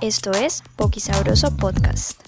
[0.00, 2.20] Esto es Poqui Sabroso Podcast.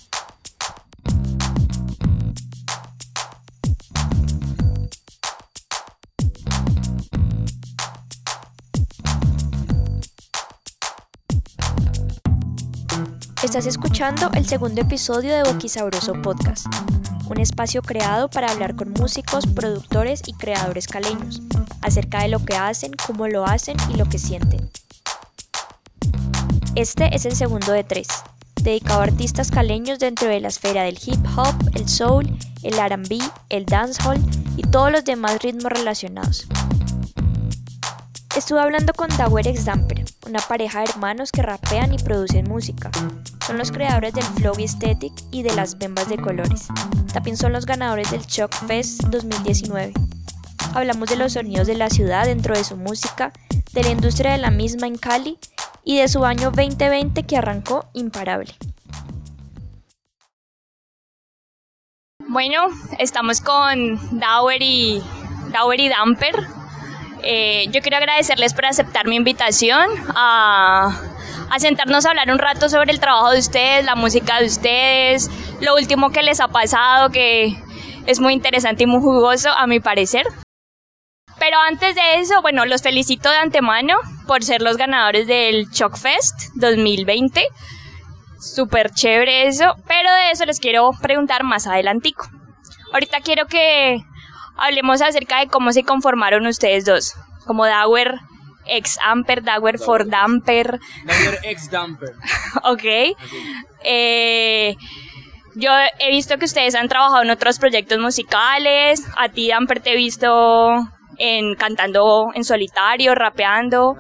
[13.45, 16.67] Estás escuchando el segundo episodio de Boqui Sabroso Podcast,
[17.29, 21.41] un espacio creado para hablar con músicos, productores y creadores caleños
[21.83, 24.69] acerca de lo que hacen, cómo lo hacen y lo que sienten.
[26.77, 28.07] Este es el segundo de tres,
[28.63, 33.21] dedicado a artistas caleños dentro de la esfera del hip hop, el soul, el RB,
[33.49, 34.21] el dancehall
[34.57, 36.47] y todos los demás ritmos relacionados.
[38.37, 39.67] Estuve hablando con Dauer X
[40.27, 42.93] una pareja de hermanos que rapean y producen música.
[43.45, 46.69] Son los creadores del Flow Aesthetic y de las Bembas de Colores.
[47.13, 49.93] También son los ganadores del Shock Fest 2019.
[50.73, 53.33] Hablamos de los sonidos de la ciudad dentro de su música,
[53.73, 55.37] de la industria de la misma en Cali
[55.85, 58.55] y de su año 2020 que arrancó imparable.
[62.29, 65.03] Bueno, estamos con Dauer y,
[65.53, 66.47] Dauer y Damper.
[67.23, 70.97] Eh, yo quiero agradecerles por aceptar mi invitación a,
[71.51, 75.29] a sentarnos a hablar un rato sobre el trabajo de ustedes, la música de ustedes,
[75.61, 77.57] lo último que les ha pasado, que
[78.07, 80.25] es muy interesante y muy jugoso a mi parecer.
[81.41, 83.97] Pero antes de eso, bueno, los felicito de antemano
[84.27, 87.49] por ser los ganadores del Shock Fest 2020.
[88.39, 92.29] Súper chévere eso, pero de eso les quiero preguntar más adelantico.
[92.93, 94.03] Ahorita quiero que
[94.57, 97.15] hablemos acerca de cómo se conformaron ustedes dos,
[97.47, 98.21] como Dauer
[98.67, 100.79] ex Amper, Dauer for Damper.
[101.05, 102.11] Dauer ex Damper.
[102.65, 103.17] ok.
[103.83, 104.77] Eh,
[105.55, 109.03] yo he visto que ustedes han trabajado en otros proyectos musicales.
[109.17, 110.87] A ti, Damper, te he visto
[111.21, 113.97] en cantando en solitario, rapeando.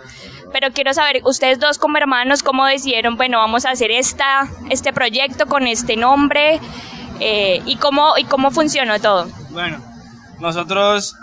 [0.52, 4.92] Pero quiero saber, ustedes dos como hermanos, ¿cómo decidieron, bueno, vamos a hacer esta, este
[4.92, 6.58] proyecto con este nombre?
[7.20, 9.28] Eh, y, cómo, ¿Y cómo funcionó todo?
[9.50, 9.78] Bueno,
[10.40, 11.14] nosotros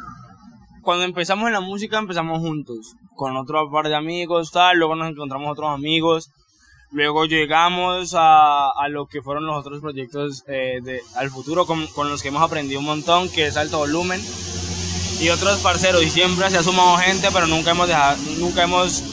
[0.84, 5.09] cuando empezamos en la música empezamos juntos, con otro par de amigos, tal, luego nos
[5.09, 6.30] encontramos otros amigos,
[6.91, 10.80] luego llegamos a, a lo que fueron los otros proyectos eh,
[11.16, 14.22] al futuro con, con los que hemos aprendido un montón, que es Alto Volumen,
[15.19, 19.03] y otros parceros y siempre se ha sumado gente, pero nunca hemos dejado, nunca hemos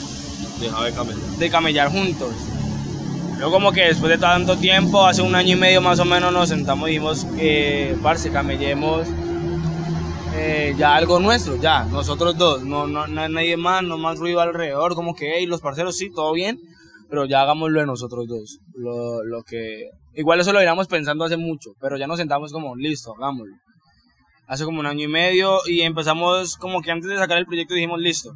[0.60, 1.22] dejado de camellar.
[1.38, 2.34] de camellar juntos.
[3.38, 6.32] Luego como que después de tanto tiempo, hace un año y medio más o menos,
[6.32, 9.08] nos sentamos y dijimos, eh, parce, camellemos
[10.36, 14.40] eh, ya algo nuestro, ya, nosotros dos, no, no, no nadie más, no más ruido
[14.40, 16.58] alrededor, como que, hey, los parceros sí, todo bien,
[17.08, 21.36] pero ya hagámoslo de nosotros dos, lo, lo que, igual eso lo íbamos pensando hace
[21.36, 23.54] mucho, pero ya nos sentamos como, listo, hagámoslo
[24.46, 27.74] hace como un año y medio y empezamos como que antes de sacar el proyecto
[27.74, 28.32] dijimos listo.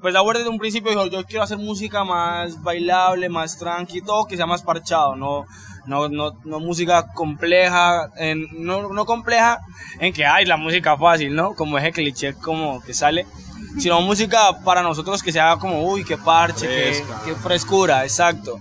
[0.00, 4.26] Pues Dauer desde un principio dijo, yo quiero hacer música más bailable, más tranqui, todo
[4.26, 5.46] que sea más parchado, no,
[5.86, 9.60] no, no, no música compleja, en, no, no compleja
[10.00, 11.54] en que hay la música fácil, ¿no?
[11.54, 13.26] Como ese cliché como que sale,
[13.78, 18.58] sino música para nosotros que sea como, uy, qué parche, qué, qué frescura, exacto.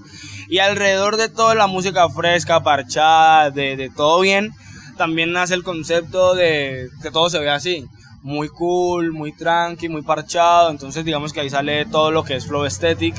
[0.48, 4.54] Y alrededor de toda la música fresca, parchada, de, de todo bien,
[5.02, 7.88] también nace el concepto de que todo se vea así,
[8.22, 12.46] muy cool, muy tranqui, muy parchado, entonces digamos que ahí sale todo lo que es
[12.46, 13.16] flow aesthetic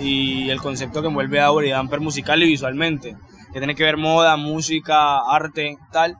[0.00, 3.18] y el concepto que envuelve a y Damper musical y visualmente,
[3.52, 6.16] que tiene que ver moda, música, arte, tal.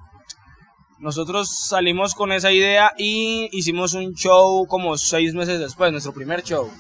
[0.99, 6.43] Nosotros salimos con esa idea y hicimos un show como seis meses después, nuestro primer
[6.43, 6.71] show.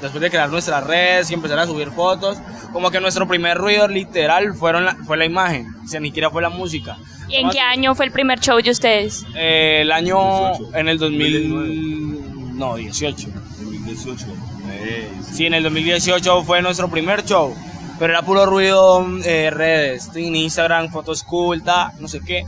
[0.00, 2.38] Después de crear nuestras redes y empezar a subir fotos,
[2.72, 6.30] como que nuestro primer ruido literal fueron la, fue la imagen, o sea, ni siquiera
[6.30, 6.96] fue la música.
[7.28, 9.26] ¿Y en qué año fue el primer show de ustedes?
[9.34, 10.76] Eh, el año 18.
[10.76, 13.28] en el 2000 no, 18.
[13.60, 14.26] 2018.
[14.70, 17.54] Eh, sí, en el 2018 fue nuestro primer show,
[17.98, 22.44] pero era puro ruido eh, redes, en Instagram, fotos cool, ta, no sé qué.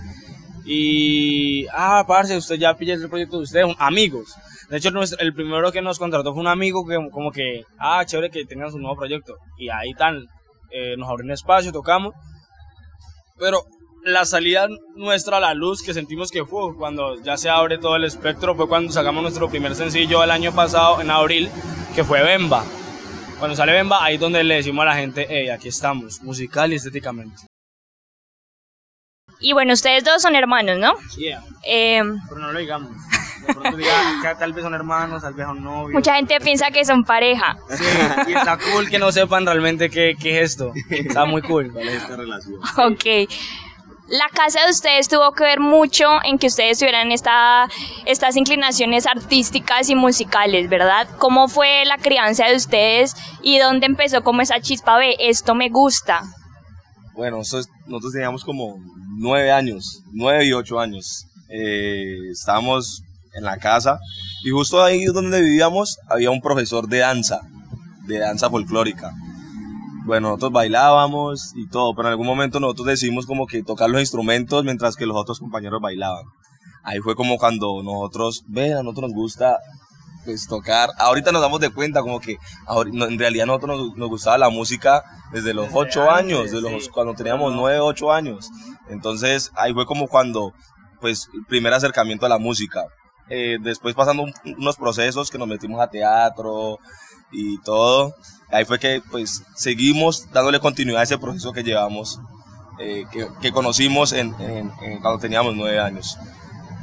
[0.65, 4.35] Y ah, parce, usted ya pilla el proyecto de ustedes, amigos.
[4.69, 8.31] De hecho, el primero que nos contrató fue un amigo que como que, ah, chévere
[8.31, 9.35] que tengan su nuevo proyecto.
[9.59, 10.27] Y ahí tan,
[10.71, 12.15] eh, nos abrió un espacio, tocamos.
[13.39, 13.65] Pero
[14.05, 17.97] la salida nuestra a la luz que sentimos que fue cuando ya se abre todo
[17.97, 21.51] el espectro fue cuando sacamos nuestro primer sencillo el año pasado en abril
[21.95, 22.65] que fue Bemba
[23.39, 26.73] cuando sale Bemba ahí es donde le decimos a la gente hey aquí estamos musical
[26.73, 27.50] y estéticamente
[29.41, 31.43] y bueno ustedes dos son hermanos no yeah.
[31.65, 32.91] eh, pero no lo digamos
[33.47, 36.85] de pronto diga tal vez son hermanos tal vez son novios mucha gente piensa que
[36.85, 37.85] son pareja sí,
[38.29, 41.89] y está cool que no sepan realmente qué, qué es esto está muy cool ¿Cuál
[41.89, 42.61] es esta relación?
[42.77, 43.31] ok
[44.09, 47.69] La casa de ustedes tuvo que ver mucho en que ustedes tuvieran esta,
[48.07, 51.07] estas inclinaciones artísticas y musicales, ¿verdad?
[51.19, 55.69] ¿Cómo fue la crianza de ustedes y dónde empezó como esa chispa de esto me
[55.69, 56.23] gusta?
[57.21, 57.69] Bueno, nosotros,
[58.15, 58.79] teníamos como
[59.19, 61.27] nueve años, nueve y ocho años.
[61.51, 63.03] Eh, estábamos
[63.35, 63.99] en la casa
[64.43, 67.43] y justo ahí donde vivíamos había un profesor de danza,
[68.07, 69.13] de danza folclórica
[70.07, 74.01] bueno, nosotros bailábamos y todo, pero en algún momento nosotros decidimos como que tocar los
[74.01, 76.25] instrumentos mientras que los otros compañeros bailaban.
[76.83, 79.59] Ahí fue como cuando nosotros, ven, a nosotros nos gusta
[80.25, 80.91] pues tocar.
[80.99, 82.37] Ahorita nos damos de cuenta como que
[82.93, 85.03] en realidad nosotros nos, gustaba la música
[85.33, 88.51] desde los ocho años, desde los, cuando teníamos nueve, ocho años.
[88.89, 90.53] Entonces ahí fue como cuando,
[91.01, 92.85] pues, el primer acercamiento a la música.
[93.29, 94.27] Eh, después pasando
[94.57, 96.79] unos procesos que nos metimos a teatro
[97.31, 98.13] y todo,
[98.51, 102.19] ahí fue que pues seguimos dándole continuidad a ese proceso que llevamos,
[102.81, 103.05] eh,
[103.41, 104.33] que, conocimos en,
[105.01, 106.19] cuando teníamos nueve años.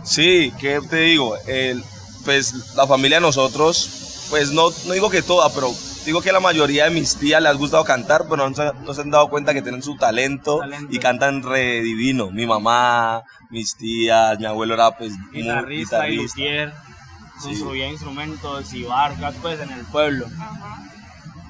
[0.03, 1.35] Sí, ¿qué te digo?
[1.47, 1.83] El,
[2.27, 5.71] pues la familia de nosotros, pues no, no digo que toda, pero
[6.05, 8.93] digo que la mayoría de mis tías les ha gustado cantar, pero no se, no
[8.93, 10.59] se han dado cuenta que tienen su talento,
[10.89, 12.29] y cantan re divino.
[12.29, 16.45] Mi mamá, mis tías, mi abuelo era pues guitarrista, guitarrista.
[16.45, 20.27] y construía instrumentos y barcas pues en el pueblo.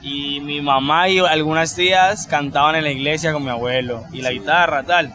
[0.04, 4.32] Y mi mamá y algunas tías cantaban en la iglesia con mi abuelo y la
[4.32, 5.12] guitarra, tal.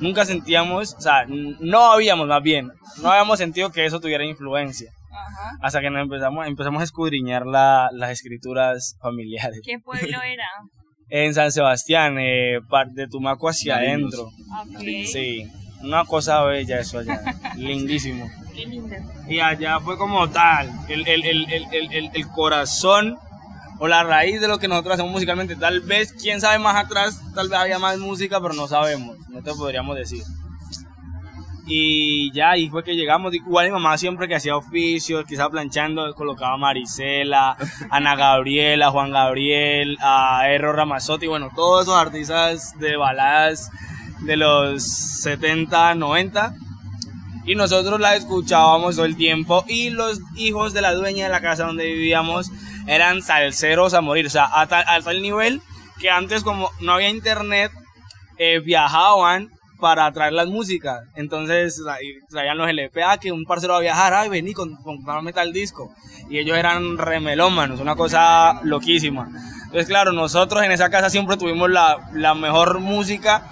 [0.00, 4.90] Nunca sentíamos, o sea, no habíamos más bien, no habíamos sentido que eso tuviera influencia.
[5.60, 9.60] Hasta que nos empezamos, empezamos a escudriñar la, las escrituras familiares.
[9.64, 10.46] ¿Qué pueblo era?
[11.08, 12.60] en San Sebastián, eh,
[12.92, 14.30] de Tumaco hacia adentro.
[15.06, 15.46] Sí,
[15.80, 17.20] una cosa bella eso allá,
[17.56, 18.28] lindísimo.
[18.54, 18.96] Qué lindo.
[19.28, 23.16] Y allá fue como tal, el, el, el, el corazón
[23.78, 25.56] o la raíz de lo que nosotros hacemos musicalmente.
[25.56, 29.42] Tal vez, quién sabe más atrás, tal vez había más música, pero no sabemos, no
[29.42, 30.22] te podríamos decir.
[31.66, 33.32] Y ya ahí fue que llegamos.
[33.32, 37.56] Igual mi mamá siempre que hacía oficios, quizá planchando, colocaba a Marisela,
[37.90, 43.70] Ana Gabriela, Juan Gabriel, a Erro Ramazotti, bueno, todos esos artistas de baladas
[44.20, 46.54] de los 70, 90.
[47.46, 49.64] Y nosotros la escuchábamos todo el tiempo.
[49.66, 52.50] Y los hijos de la dueña de la casa donde vivíamos
[52.86, 55.62] eran salseros a morir, o sea, a tal, nivel
[56.00, 57.72] que antes como no había internet,
[58.36, 61.02] eh, viajaban para traer las músicas.
[61.14, 61.80] Entonces
[62.28, 65.94] traían los LPA que un parcero va a viajar, ay, vení, comprarme tal disco.
[66.30, 69.28] Y ellos eran remelómanos, una cosa loquísima.
[69.64, 73.42] Entonces, claro, nosotros en esa casa siempre tuvimos la, la mejor música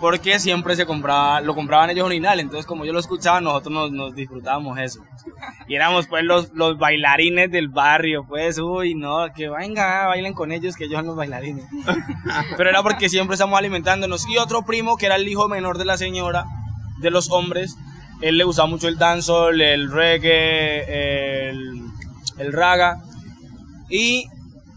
[0.00, 3.92] porque siempre se compraba, lo compraban ellos original, entonces como yo lo escuchaba, nosotros nos,
[3.92, 5.00] nos disfrutábamos eso.
[5.68, 10.52] Y éramos pues los, los bailarines del barrio, pues, uy, no, que venga, bailen con
[10.52, 11.66] ellos, que ellos son los bailarines.
[12.56, 14.28] Pero era porque siempre estamos alimentándonos.
[14.28, 16.44] Y otro primo, que era el hijo menor de la señora,
[17.00, 17.76] de los hombres,
[18.22, 21.82] él le gustaba mucho el dancehall, el reggae, el,
[22.38, 23.02] el raga.
[23.90, 24.28] Y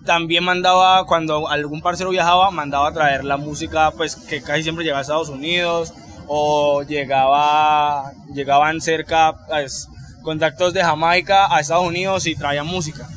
[0.06, 4.84] también mandaba, cuando algún parcero viajaba, mandaba a traer la música, pues que casi siempre
[4.84, 5.94] llegaba a Estados Unidos
[6.28, 9.88] o llegaba, llegaban cerca, pues,
[10.22, 13.08] contactos de Jamaica a Estados Unidos y traían música.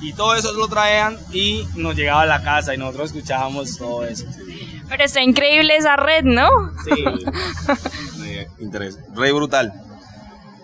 [0.00, 4.04] Y todo eso lo traían y nos llegaba a la casa y nosotros escuchábamos todo
[4.06, 4.24] eso.
[4.88, 6.48] Pero está increíble esa red, ¿no?
[6.84, 7.04] Sí.
[8.58, 8.98] Interés.
[9.14, 9.72] Rey brutal.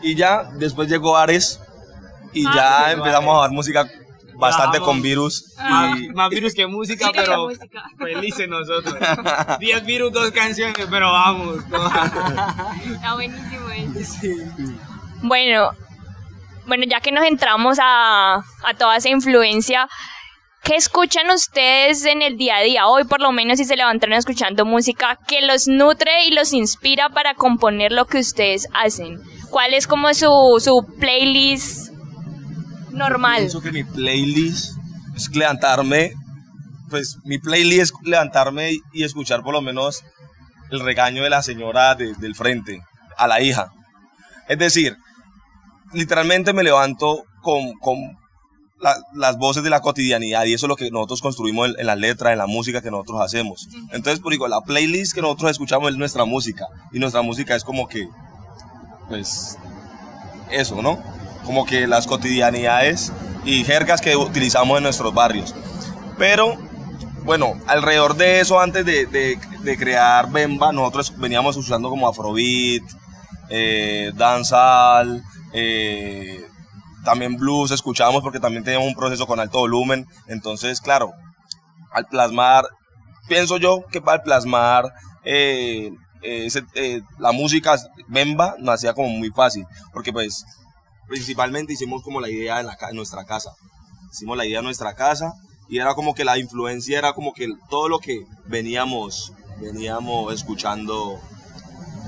[0.02, 1.60] Y ya después llegó Ares
[2.32, 3.88] y ah, ya empezamos a dar música
[4.38, 5.54] bastante con virus.
[5.58, 7.48] Ah, más virus que música, pero
[7.98, 8.94] felices nosotros.
[9.60, 11.58] 10 virus, dos canciones, pero vamos.
[12.94, 13.68] Está buenísimo
[15.22, 15.70] Bueno,
[16.66, 19.88] bueno, ya que nos entramos a, a toda esa influencia,
[20.62, 22.86] ¿qué escuchan ustedes en el día a día?
[22.86, 27.08] Hoy por lo menos si se levantaron escuchando música que los nutre y los inspira
[27.08, 29.20] para componer lo que ustedes hacen.
[29.50, 31.85] ¿Cuál es como su, su playlist
[32.96, 33.38] normal.
[33.38, 34.76] Pienso que mi playlist
[35.14, 36.12] es levantarme,
[36.90, 40.04] pues mi playlist es levantarme y escuchar por lo menos
[40.70, 42.82] el regaño de la señora del frente
[43.16, 43.72] a la hija.
[44.48, 44.96] Es decir,
[45.92, 47.98] literalmente me levanto con, con
[49.14, 52.32] las voces de la cotidianidad y eso es lo que nosotros construimos en, la letra,
[52.32, 53.68] en la música que nosotros hacemos.
[53.92, 57.64] Entonces, por digo, la playlist que nosotros escuchamos es nuestra música y nuestra música es
[57.64, 58.06] como que,
[59.08, 59.56] pues,
[60.50, 61.02] eso, ¿no?
[61.46, 63.12] Como que las cotidianidades
[63.44, 65.54] y jergas que utilizamos en nuestros barrios.
[66.18, 66.56] Pero
[67.24, 72.84] bueno, alrededor de eso, antes de, de, crear Bemba, nosotros veníamos usando como Afrobeat,
[73.48, 75.22] eh, danzal,
[75.52, 76.44] eh,
[77.04, 80.06] también blues, escuchábamos porque también teníamos un proceso con alto volumen.
[80.28, 81.12] Entonces, claro,
[81.92, 82.64] al plasmar,
[83.28, 84.92] pienso yo que para plasmar
[85.24, 85.90] eh,
[86.22, 87.76] eh, la música
[88.08, 90.44] Bemba nos hacía como muy fácil, porque pues
[91.08, 93.50] principalmente hicimos como la idea en, la, en nuestra casa.
[94.12, 95.32] Hicimos la idea en nuestra casa
[95.68, 101.20] y era como que la influencia era como que todo lo que veníamos, veníamos escuchando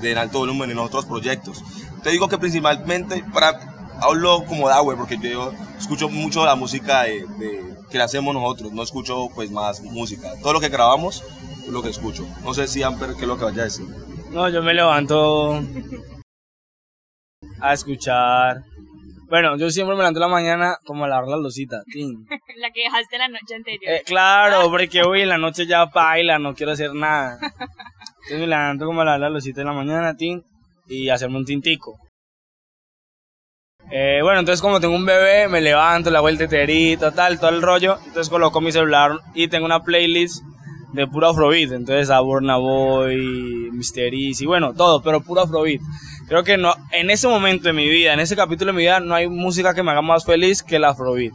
[0.01, 1.63] de alto volumen en otros proyectos.
[2.03, 3.59] Te digo que principalmente, para,
[4.01, 7.25] hablo como Dauer, porque yo escucho mucho la música de,
[7.89, 10.31] que le hacemos nosotros, no escucho pues más música.
[10.41, 11.23] Todo lo que grabamos
[11.63, 12.25] es lo que escucho.
[12.43, 13.87] No sé si Amper, ¿qué es lo que vaya a decir?
[14.31, 15.61] No, yo me levanto
[17.59, 18.63] a escuchar
[19.29, 21.83] bueno, yo siempre me levanto en la mañana como a lavar la lucita.
[22.57, 23.93] la que dejaste la noche anterior.
[23.93, 27.39] Eh, claro, porque hoy en la noche ya baila, no quiero hacer nada.
[27.41, 30.43] Entonces me levanto como a lavar la lucita en la mañana, tin,
[30.87, 31.99] y hacerme un tintico.
[33.91, 37.49] Eh, bueno, entonces como tengo un bebé, me levanto, le hago el teterito, tal, todo
[37.49, 37.97] el rollo.
[38.05, 40.43] Entonces coloco mi celular y tengo una playlist
[40.93, 41.71] de puro afrobeat.
[41.71, 44.13] Entonces a Burna Boy, Mr.
[44.13, 45.81] y bueno, todo, pero puro afrobeat.
[46.29, 48.99] Creo que no, en ese momento de mi vida, en ese capítulo de mi vida,
[48.99, 51.33] no hay música que me haga más feliz que el Afrobeat.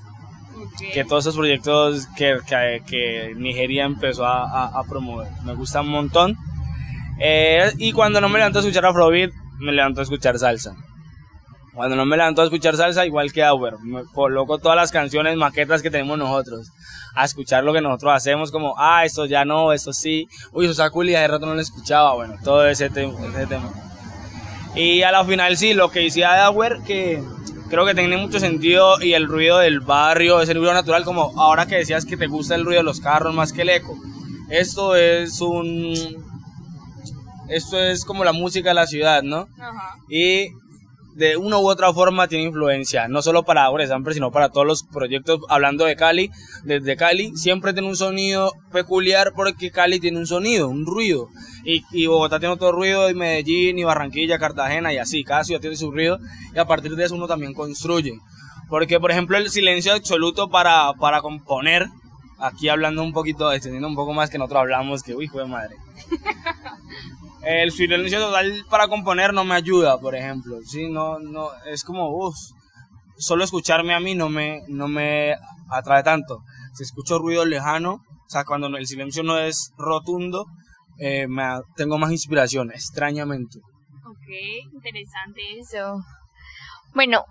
[0.92, 2.38] Que todos esos proyectos que,
[2.86, 5.26] que, Nigeria empezó a, a, promover.
[5.44, 6.36] Me gusta un montón.
[7.18, 10.76] Eh, y cuando no me levanto a escuchar Afrobeat, me levanto a escuchar salsa.
[11.74, 15.36] Cuando no me levanto a escuchar salsa, igual que Auer, me coloco todas las canciones,
[15.36, 16.70] maquetas que tenemos nosotros,
[17.16, 20.88] a escuchar lo que nosotros hacemos, como, ah, esto ya no, esto sí, uy, eso
[21.02, 23.72] y hace rato no lo escuchaba, bueno, todo ese, ese tema.
[24.74, 27.22] Y a la final sí, lo que decía Dauer, que
[27.70, 31.66] creo que tiene mucho sentido y el ruido del barrio, ese ruido natural, como ahora
[31.66, 33.96] que decías que te gusta el ruido de los carros más que el eco.
[34.50, 35.94] Esto es un...
[37.48, 39.48] Esto es como la música de la ciudad, ¿no?
[39.58, 39.96] Ajá.
[40.08, 40.48] Y
[41.14, 44.82] de una u otra forma tiene influencia, no solo para Samper, sino para todos los
[44.82, 45.40] proyectos.
[45.48, 46.30] Hablando de Cali,
[46.64, 51.28] desde Cali siempre tiene un sonido peculiar porque Cali tiene un sonido, un ruido.
[51.64, 55.24] Y, y Bogotá tiene otro ruido, y Medellín, y Barranquilla, Cartagena, y así.
[55.24, 56.18] Cada ciudad tiene su ruido
[56.54, 58.12] y a partir de eso uno también construye.
[58.68, 61.86] Porque, por ejemplo, el silencio absoluto para, para componer,
[62.38, 65.76] aquí hablando un poquito, extendiendo un poco más que nosotros hablamos, que uy, de madre.
[67.42, 70.58] El silencio total para componer no me ayuda, por ejemplo.
[70.64, 72.36] Sí, no, no, es como, uff,
[73.18, 75.34] solo escucharme a mí no me, no me
[75.70, 76.42] atrae tanto.
[76.72, 80.46] Si escucho ruido lejano, o sea, cuando el silencio no es rotundo,
[80.98, 81.42] eh, me,
[81.76, 83.58] tengo más inspiración, extrañamente.
[84.06, 86.02] Ok, interesante eso.
[86.94, 87.24] Bueno,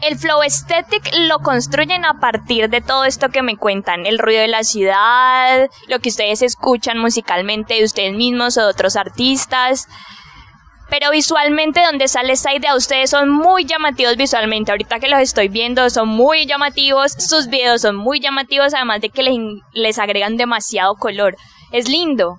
[0.00, 4.40] el flow aesthetic lo construyen a partir de todo esto que me cuentan, el ruido
[4.40, 9.88] de la ciudad, lo que ustedes escuchan musicalmente de ustedes mismos o de otros artistas.
[10.88, 14.70] Pero visualmente, donde sale esa idea, ustedes son muy llamativos visualmente.
[14.70, 17.12] Ahorita que los estoy viendo, son muy llamativos.
[17.12, 19.36] Sus videos son muy llamativos, además de que les,
[19.74, 21.36] les agregan demasiado color.
[21.72, 22.38] Es lindo.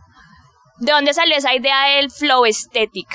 [0.80, 3.08] ¿De dónde salió esa idea del flow aesthetic?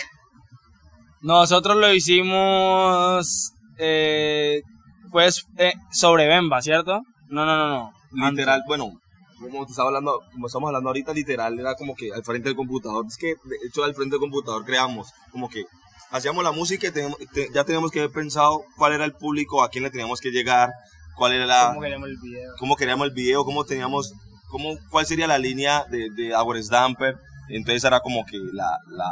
[1.20, 4.62] Nosotros lo hicimos eh,
[5.10, 7.02] pues eh, sobre Bemba, ¿cierto?
[7.28, 8.30] No, no, no, no.
[8.30, 8.92] Literal, bueno,
[9.40, 12.56] como te estaba hablando, como estamos hablando ahorita, literal, era como que al frente del
[12.56, 13.04] computador.
[13.06, 15.64] Es que, de hecho, al frente del computador creamos, como que
[16.10, 19.84] hacíamos la música y ya teníamos que haber pensado cuál era el público, a quién
[19.84, 20.70] le teníamos que llegar,
[21.16, 21.68] cuál era la...
[21.68, 22.52] Cómo queríamos el video.
[22.58, 24.12] Cómo queríamos el video, cómo teníamos,
[24.48, 27.16] cómo, cuál sería la línea de, de Our Stamper.
[27.48, 29.10] Entonces era como que la, la,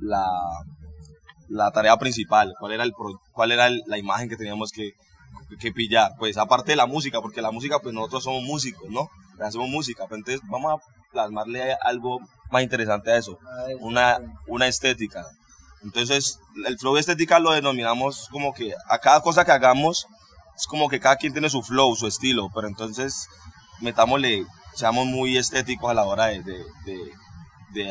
[0.00, 0.26] la
[1.52, 2.92] la tarea principal, cuál era, el,
[3.32, 4.92] cuál era la imagen que teníamos que,
[5.60, 6.12] que pillar.
[6.18, 9.08] Pues aparte de la música, porque la música, pues nosotros somos músicos, ¿no?
[9.40, 13.38] Hacemos música, entonces vamos a plasmarle algo más interesante a eso,
[13.80, 15.24] una, una estética.
[15.82, 20.06] Entonces, el flow estética lo denominamos como que a cada cosa que hagamos,
[20.56, 23.26] es como que cada quien tiene su flow, su estilo, pero entonces
[23.80, 27.12] metámosle, seamos muy estéticos a la hora de, de de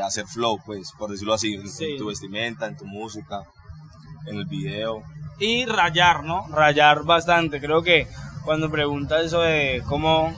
[0.03, 3.43] hacer flow, pues, por decirlo así, en, tu vestimenta, en tu música,
[4.27, 5.03] en el video.
[5.39, 6.47] Y rayar, ¿no?
[6.49, 7.59] Rayar bastante.
[7.59, 8.07] Creo que
[8.43, 10.33] cuando preguntas eso de cómo,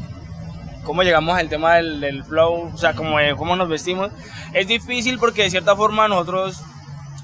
[0.83, 4.11] cómo llegamos al tema del, flow, o sea, cómo, cómo nos vestimos,
[4.53, 6.61] es difícil porque de cierta forma nosotros,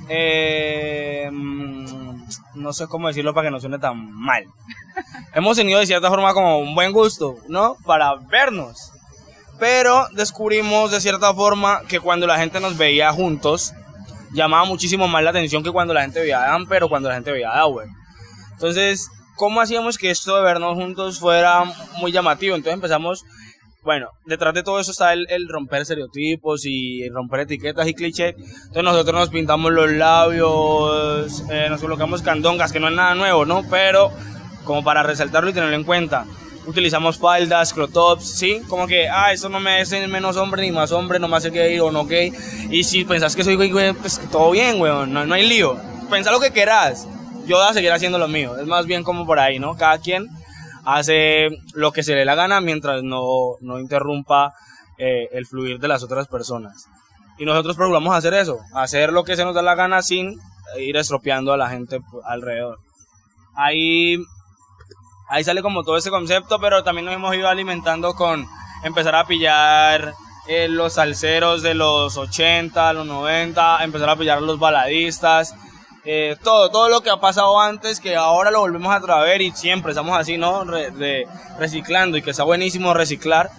[0.09, 2.23] eh, mm,
[2.55, 4.43] no sé cómo decirlo para que no suene tan mal.
[5.33, 7.77] Hemos tenido de cierta forma como un buen gusto, ¿no?
[7.85, 8.91] Para vernos
[9.59, 13.73] pero descubrimos de cierta forma que cuando la gente nos veía juntos,
[14.31, 17.15] llamaba muchísimo más la atención que cuando la gente veía a Dan, o cuando la
[17.15, 17.87] gente veía a Dauer.
[18.53, 21.63] Entonces, ¿cómo hacíamos que esto de vernos juntos fuera
[21.97, 22.55] muy llamativo?
[22.55, 23.25] Entonces empezamos,
[23.83, 28.35] bueno, detrás de todo eso está el, romper estereotipos y romper etiquetas y clichés.
[28.37, 33.45] Entonces nosotros nos pintamos los labios, eh, nos colocamos candongas, que no es nada nuevo,
[33.45, 33.63] ¿no?
[33.69, 34.11] Pero
[34.63, 36.25] como para resaltarlo y tenerlo en cuenta
[36.69, 38.61] utilizamos faldas, crop tops, ¿sí?
[38.67, 41.49] Como que, ah, eso no me hace menos hombre ni más hombre, no me hace
[41.49, 42.31] gay o no gay.
[42.69, 45.77] Y si pensás que soy gay, güey, pues todo bien, weón, no, no hay lío.
[46.09, 47.07] Pensa lo que quieras,
[47.45, 48.57] yo voy a seguir haciendo lo mío.
[48.57, 49.75] Es más bien como por ahí, ¿no?
[49.75, 50.27] Cada quien
[50.85, 54.53] hace lo que se le la gana mientras no, no interrumpa
[54.97, 56.87] eh, el fluir de las otras personas.
[57.37, 60.37] Y nosotros procuramos hacer eso, hacer lo que se nos da la gana sin
[60.77, 62.79] ir estropeando a la gente alrededor.
[63.55, 64.17] Ahí,
[65.29, 68.45] ahí sale como todo ese concepto, pero también nos hemos ido alimentando con
[68.83, 70.13] empezar a pillar
[70.47, 75.55] eh, los salseros de los 80, los 90, empezar a pillar los baladistas,
[76.05, 79.51] eh, todo, todo lo que ha pasado antes, que ahora lo volvemos a traer y
[79.51, 80.65] siempre estamos así, ¿no?
[81.59, 83.49] reciclando y que está buenísimo reciclar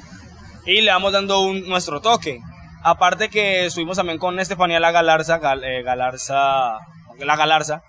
[0.67, 2.41] y le vamos dando un, nuestro toque.
[2.83, 6.79] Aparte que estuvimos también con Estefanía La Galarza, eh, Galarza,
[7.19, 7.83] La Galarza,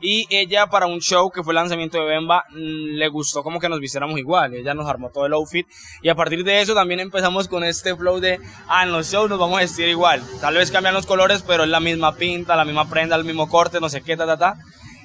[0.00, 3.60] y ella para un show que fue el lanzamiento de Bemba, mm, le gustó como
[3.60, 4.54] que nos vistiéramos igual.
[4.54, 5.66] Ella nos armó todo el outfit.
[6.02, 9.28] Y a partir de eso también empezamos con este flow de, ah, en los shows
[9.28, 10.22] nos vamos a vestir igual.
[10.40, 13.48] Tal vez cambian los colores, pero es la misma pinta, la misma prenda, el mismo
[13.48, 14.56] corte, no sé qué, ta, ta, ta.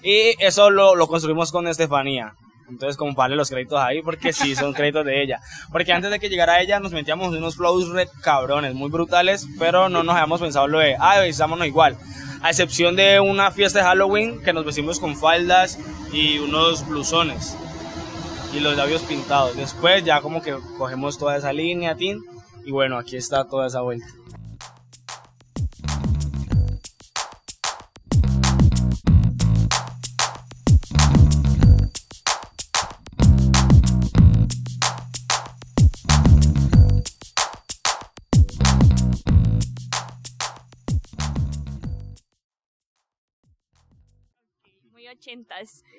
[0.01, 2.35] Y eso lo, lo construimos con Estefanía.
[2.67, 5.39] Entonces, como vale los créditos ahí, porque sí, son créditos de ella.
[5.71, 9.47] Porque antes de que llegara ella, nos metíamos en unos flows re cabrones, muy brutales,
[9.59, 11.97] pero no nos habíamos pensado lo de, ah, vestámonos igual.
[12.41, 15.79] A excepción de una fiesta de Halloween que nos vestimos con faldas
[16.11, 17.55] y unos blusones
[18.53, 19.55] y los labios pintados.
[19.55, 22.23] Después ya como que cogemos toda esa línea, tin,
[22.65, 24.07] y bueno, aquí está toda esa vuelta.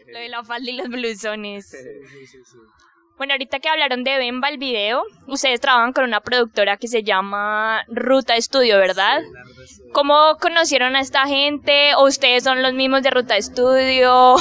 [0.06, 1.74] Lo de la falda y los blusones.
[3.16, 7.02] Bueno, ahorita que hablaron de Bemba, el video, ustedes trabajan con una productora que se
[7.02, 9.22] llama Ruta Estudio, ¿verdad?
[9.92, 11.94] ¿Cómo conocieron a esta gente?
[11.94, 14.36] ¿O ustedes son los mismos de Ruta Estudio?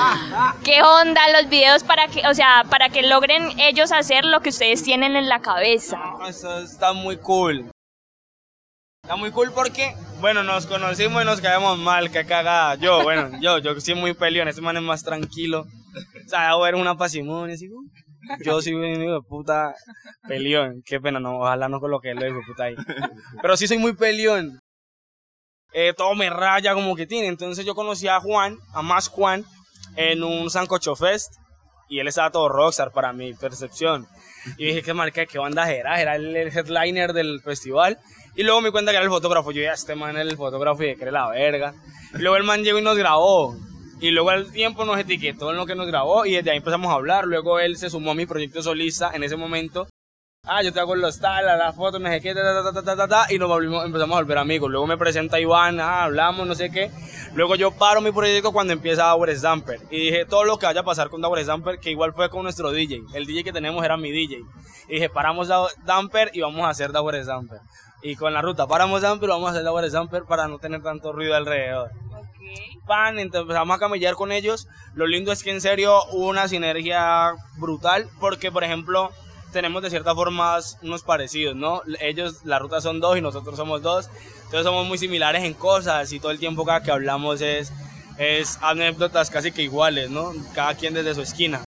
[0.64, 4.50] ¿Qué onda los videos para que, o sea, para que logren ellos hacer lo que
[4.50, 5.98] ustedes tienen en la cabeza?
[6.28, 7.70] Eso está muy cool.
[9.02, 12.76] Está muy cool porque, bueno, nos conocimos y nos caemos mal, que cagada.
[12.76, 15.62] Yo, bueno, yo, yo soy muy peleón, ese man es más tranquilo.
[15.62, 17.68] O sea, a ver una pasimonia, así,
[18.44, 19.74] yo soy un hijo de puta
[20.28, 20.82] peleón.
[20.84, 22.76] Qué pena, no, ojalá no coloque lo hijo de puta ahí.
[23.42, 24.60] Pero sí soy muy peleón.
[25.72, 27.28] Eh, todo me raya como que tiene.
[27.28, 29.44] Entonces yo conocí a Juan, a más Juan,
[29.96, 31.32] en un Sancocho Fest.
[31.88, 34.06] Y él estaba todo rockstar para mi percepción.
[34.56, 36.00] Y dije, qué marca, qué banda era.
[36.00, 37.98] Era el headliner del festival.
[38.34, 39.50] Y luego me cuenta que era el fotógrafo.
[39.52, 41.74] Yo ya, este man era el fotógrafo y que era la verga.
[42.14, 43.56] Y luego el man llegó y nos grabó.
[44.00, 46.90] Y luego al tiempo nos etiquetó en lo que nos grabó y desde ahí empezamos
[46.90, 47.26] a hablar.
[47.26, 49.88] Luego él se sumó a mi proyecto solista en ese momento.
[50.46, 52.40] Ah, yo te hago los tal, la foto, no sé qué, ta,
[52.72, 54.70] ta, ta, ta, ta, y nos volvimos, empezamos a volver amigos.
[54.70, 56.90] Luego me presenta Iván, ah, hablamos, no sé qué.
[57.34, 59.80] Luego yo paro mi proyecto cuando empieza Dauer Stamper.
[59.90, 62.42] Y dije, todo lo que vaya a pasar con Dauer Stamper, que igual fue con
[62.42, 63.02] nuestro DJ.
[63.12, 64.38] El DJ que tenemos era mi DJ.
[64.88, 65.48] Y dije, paramos
[65.84, 67.60] Damper y vamos a hacer Dauer Stamper
[68.02, 71.12] y con la ruta paramos Zamper, vamos a hacer la de para no tener tanto
[71.12, 71.90] ruido alrededor.
[72.86, 74.66] Pan, entonces empezamos a camellar con ellos.
[74.94, 79.10] Lo lindo es que en serio hubo una sinergia brutal porque, por ejemplo,
[79.52, 81.82] tenemos de cierta forma unos parecidos, ¿no?
[82.00, 84.08] Ellos, la ruta son dos y nosotros somos dos.
[84.36, 87.72] Entonces somos muy similares en cosas y todo el tiempo cada que hablamos es,
[88.18, 90.32] es anécdotas casi que iguales, ¿no?
[90.54, 91.62] Cada quien desde su esquina.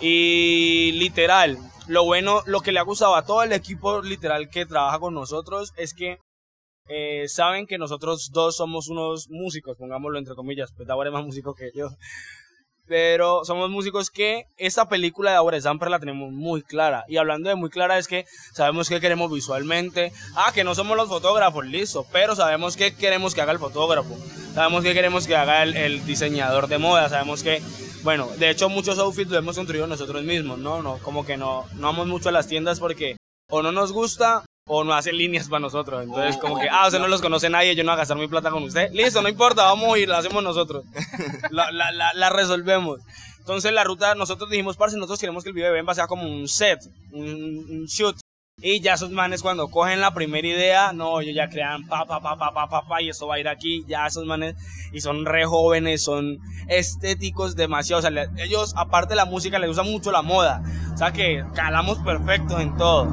[0.00, 4.66] Y literal, lo bueno, lo que le ha gustado a todo el equipo literal que
[4.66, 6.18] trabaja con nosotros es que
[6.88, 11.24] eh, saben que nosotros dos somos unos músicos, pongámoslo entre comillas, pues Davor es más
[11.24, 11.88] músico que yo.
[12.86, 17.04] Pero somos músicos que esta película de Aure Zamper la tenemos muy clara.
[17.06, 20.12] Y hablando de muy clara es que sabemos qué queremos visualmente.
[20.34, 22.04] Ah, que no somos los fotógrafos, listo.
[22.12, 24.18] Pero sabemos qué queremos que haga el fotógrafo.
[24.52, 27.08] Sabemos qué queremos que haga el diseñador de moda.
[27.08, 27.62] Sabemos que
[28.02, 30.82] bueno, de hecho muchos outfits los hemos construido nosotros mismos, ¿no?
[30.82, 33.16] no como que no, no vamos mucho a las tiendas porque
[33.50, 36.04] o no nos gusta o no hacen líneas para nosotros.
[36.04, 38.28] Entonces, como que, ah, usted no los conoce nadie, yo no voy a gastar mi
[38.28, 38.90] plata con usted.
[38.92, 40.84] Listo, no importa, vamos a ir, la hacemos nosotros.
[41.50, 43.00] La, la, la, la resolvemos.
[43.38, 46.22] Entonces, la ruta, nosotros dijimos, parce, nosotros queremos que el video de Bemba sea como
[46.22, 46.78] un set,
[47.10, 48.16] un, un shoot.
[48.64, 52.20] Y ya esos manes cuando cogen la primera idea, no, ellos ya crean pa, pa,
[52.20, 54.54] pa, pa, pa, pa, pa, y eso va a ir aquí, ya esos manes,
[54.92, 56.38] y son re jóvenes, son
[56.68, 60.62] estéticos demasiado, o sea, ellos, aparte de la música, les gusta mucho la moda,
[60.94, 63.08] o sea que calamos perfectos en todo.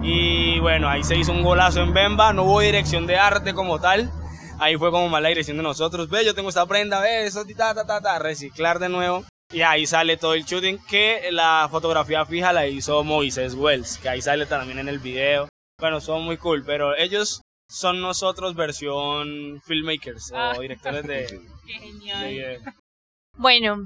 [0.00, 3.80] Y bueno, ahí se hizo un golazo en Bemba, no hubo dirección de arte como
[3.80, 4.12] tal,
[4.60, 7.74] ahí fue como mala dirección de nosotros, ve, yo tengo esta prenda, ve, eso, ta,
[7.74, 9.24] ta, ta, ta, reciclar de nuevo.
[9.54, 14.08] Y ahí sale todo el shooting que la fotografía fija la hizo Moisés Wells, que
[14.08, 15.48] ahí sale también en el video.
[15.80, 17.40] Bueno, son muy cool, pero ellos
[17.70, 20.58] son nosotros versión filmmakers o Ah.
[20.60, 21.26] directores de,
[21.66, 22.28] Qué de genial.
[22.28, 22.60] video.
[23.36, 23.76] Bueno,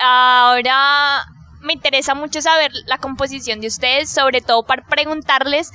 [0.00, 1.24] ahora
[1.60, 5.70] me interesa mucho saber la composición de ustedes, sobre todo para preguntarles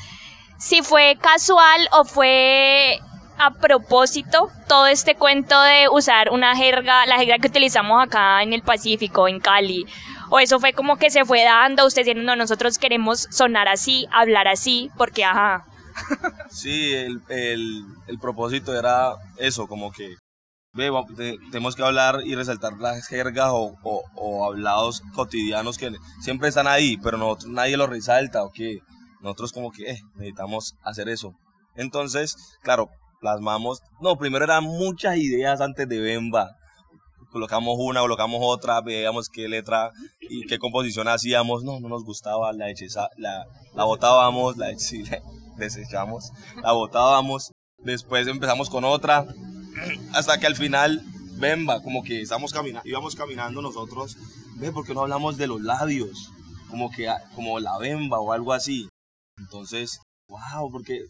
[0.59, 2.99] si fue casual o fue
[3.37, 8.53] a propósito todo este cuento de usar una jerga, la jerga que utilizamos acá en
[8.53, 9.85] el Pacífico, en Cali.
[10.29, 14.07] O eso fue como que se fue dando, ustedes diciendo, no, nosotros queremos sonar así,
[14.11, 15.65] hablar así, porque ajá.
[16.49, 20.15] Sí, el, el, propósito era eso, como que
[20.73, 20.91] ve,
[21.51, 26.67] tenemos que hablar y resaltar las jergas o, o, o hablados cotidianos que siempre están
[26.67, 28.79] ahí, pero nosotros, nadie los resalta o que
[29.21, 31.33] nosotros como que eh, necesitamos hacer eso.
[31.75, 36.51] Entonces, claro, plasmamos, no, primero eran muchas ideas antes de Bemba.
[37.31, 41.63] Colocamos una, colocamos otra, veíamos qué letra y qué composición hacíamos.
[41.63, 45.19] No, no nos gustaba, la, hecheza- la, la botábamos, la, sí, la
[45.57, 46.31] desechamos,
[46.63, 47.51] la botábamos.
[47.79, 49.25] Después empezamos con otra,
[50.13, 51.03] hasta que al final,
[51.37, 54.15] Bemba, como que estamos caminando, íbamos caminando nosotros,
[54.55, 56.31] ve, ¿por qué no hablamos de los labios?
[56.69, 58.87] Como que, como la Bemba o algo así.
[59.37, 59.99] Entonces,
[60.29, 61.01] wow, porque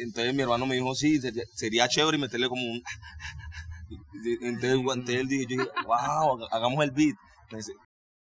[0.00, 2.82] entonces mi hermano me dijo, sí, sería, sería chévere meterle como un...
[4.42, 7.16] Entonces, entonces él dije, yo dije, wow, hagamos el beat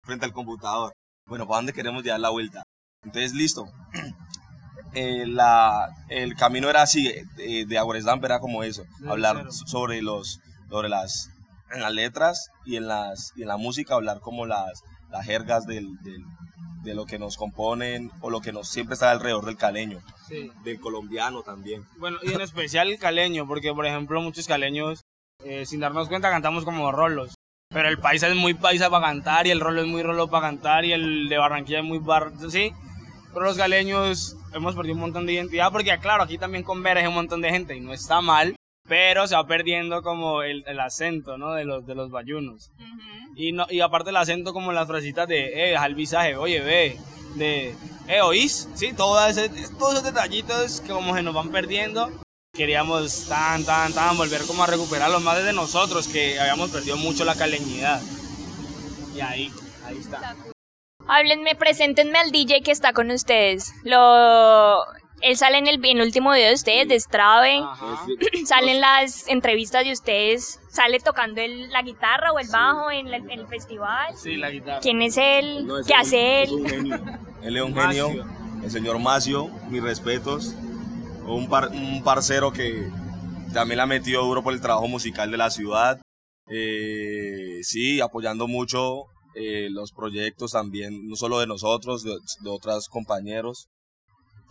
[0.03, 0.92] frente al computador.
[1.27, 2.62] Bueno, ¿para dónde queremos dar la vuelta?
[3.05, 3.66] Entonces, listo.
[4.96, 10.38] Eh, la, el camino era así, eh, de Aguaresdamp era como eso, hablar sobre los,
[10.70, 11.31] sobre las,
[11.72, 15.66] en las letras y en las, y en la música, hablar como las, las jergas
[15.66, 16.24] del, del-
[16.85, 20.51] de lo que nos componen o lo que nos siempre está alrededor del caleño, Sí.
[20.62, 21.85] del colombiano también.
[21.99, 25.01] Bueno, y en especial el caleño, porque por ejemplo muchos caleños,
[25.44, 27.35] eh, sin darnos cuenta, cantamos como rolos.
[27.70, 30.49] Pero el paisa es muy paisa para cantar y el rolo es muy rolo para
[30.49, 32.31] cantar y el de Barranquilla es muy bar...
[32.49, 32.73] Sí,
[33.33, 37.14] pero los caleños hemos perdido un montón de identidad porque claro, aquí también converge un
[37.14, 38.55] montón de gente y no está mal,
[38.87, 41.53] pero se va perdiendo como el, el acento, ¿no?
[41.55, 42.70] De los, de los bayunos.
[43.35, 46.61] Y, no, y aparte el acento como las frasitas de, eh, deja el visaje, oye,
[46.61, 46.99] ve,
[47.35, 47.75] de,
[48.09, 48.68] eh, ¿oís?
[48.75, 52.11] Sí, todo ese- todos esos detallitos que como se nos van perdiendo.
[52.55, 57.25] Queríamos tan, tan, tan volver como a recuperarlos más desde nosotros, que habíamos perdido mucho
[57.25, 58.01] la caleñidad.
[59.16, 59.51] Y ahí,
[59.85, 60.37] ahí está.
[61.09, 63.73] Háblenme, preséntenme al DJ que está con ustedes.
[63.83, 64.79] Lo...
[65.20, 67.62] Él sale en el, en el último video de ustedes, de Strave.
[68.46, 70.61] Salen las entrevistas de ustedes.
[70.70, 74.14] Sale tocando el- la guitarra o el bajo en, la- en el festival.
[74.16, 74.81] Sí, la guitarra.
[74.81, 75.66] ¿Quién es él?
[75.66, 76.55] No, es ¿Qué un- hace es él?
[76.55, 77.00] un genio.
[77.42, 78.09] Él es un Macio.
[78.09, 78.24] genio.
[78.62, 80.55] El señor Macio, mis respetos.
[81.27, 82.87] Un, par- un parcero que
[83.53, 86.00] también la ha metido duro por el trabajo musical de la ciudad.
[86.50, 92.88] Eh, sí, apoyando mucho eh, los proyectos también, no solo de nosotros, de, de otros
[92.88, 93.68] compañeros.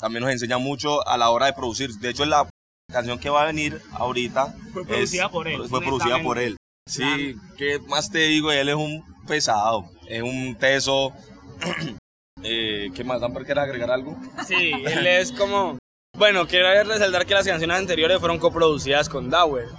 [0.04, 1.89] También nos enseña mucho a la hora de producir.
[1.92, 2.50] De hecho, la
[2.92, 6.58] canción que va a venir ahorita Fue es- producida por él, Fue producida por él.
[6.89, 8.52] Sí, ¿qué más te digo?
[8.52, 11.13] Él es un pesado, es un teso.
[12.44, 13.22] eh, ¿Qué más?
[13.22, 14.18] ¿Dan por querer agregar algo?
[14.46, 15.78] Sí, él es como...
[16.18, 19.70] Bueno, quiero resaltar que las canciones anteriores fueron coproducidas con Dower.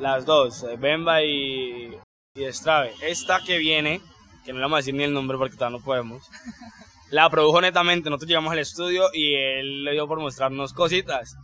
[0.00, 1.98] Las dos, eh, Bemba y,
[2.34, 2.94] y Strave.
[3.02, 4.00] Esta que viene,
[4.46, 6.30] que no le vamos a decir ni el nombre porque todavía no podemos,
[7.14, 8.10] la produjo netamente.
[8.10, 11.36] Nosotros llegamos al estudio y él le dio por mostrarnos cositas.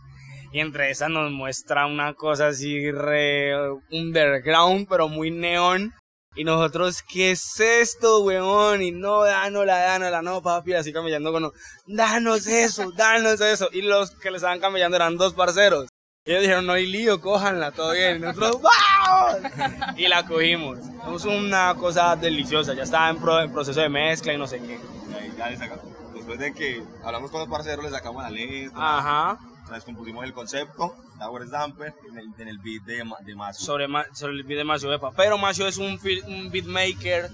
[0.51, 3.53] Y entre esas nos muestra una cosa así re
[3.89, 5.93] underground, pero muy neón.
[6.35, 8.81] Y nosotros, ¿qué es esto, weón?
[8.81, 11.51] Y no, dánosla, dánosla, no, papi, así camellando con,
[11.87, 13.69] danos eso, danos eso.
[13.71, 15.87] Y los que le estaban camellando eran dos parceros.
[16.25, 18.17] Y ellos dijeron, no hay lío, cójanla, todo bien.
[18.17, 19.51] Y nosotros, ¡vamos!
[19.97, 20.79] Y la cogimos.
[21.15, 25.00] Es una cosa deliciosa, ya estaba en, en proceso de mezcla y no sé qué.
[25.11, 28.29] Y ahí ya le sacamos- Después de que hablamos con los parceros, le sacamos la
[28.29, 29.39] letra, Ajá.
[29.71, 33.65] descompusimos el concepto, Tower Damper, en el, en el beat de, de Macio.
[33.65, 35.11] Sobre, sobre el beat de Macio Epa.
[35.15, 37.29] Pero Macio es un, un beatmaker,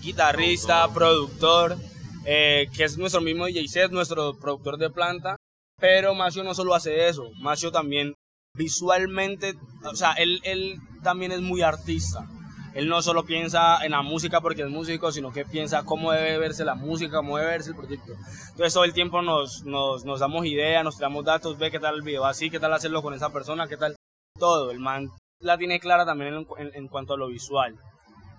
[0.00, 1.76] guitarrista, productor,
[2.24, 5.36] eh, que es nuestro mismo DJ set, nuestro productor de planta.
[5.80, 8.14] Pero Macio no solo hace eso, Macio también
[8.56, 12.26] visualmente, o sea, él, él también es muy artista.
[12.74, 16.38] Él no solo piensa en la música porque es músico, sino que piensa cómo debe
[16.38, 18.12] verse la música, cómo debe verse el proyecto.
[18.50, 21.96] Entonces todo el tiempo nos, nos, nos damos ideas, nos tiramos datos, ve qué tal
[21.96, 23.94] el video así, qué tal hacerlo con esa persona, qué tal
[24.38, 24.70] todo.
[24.70, 27.76] El man la tiene clara también en, en- en cuanto a lo visual.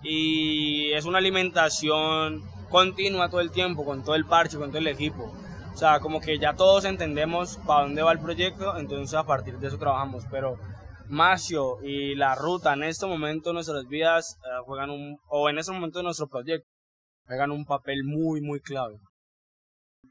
[0.02, 4.88] Y es una alimentación continua todo el tiempo, con todo el parche, con todo el
[4.88, 5.32] equipo.
[5.72, 9.58] O sea, como que ya todos entendemos para dónde va el proyecto, entonces a partir
[9.58, 10.24] de eso trabajamos.
[10.30, 10.56] Pero
[11.08, 15.58] Macio y la ruta en este momento de nuestras vidas eh, juegan un, o en
[15.58, 16.68] este momento de nuestro proyecto,
[17.26, 18.96] juegan un papel muy, muy clave.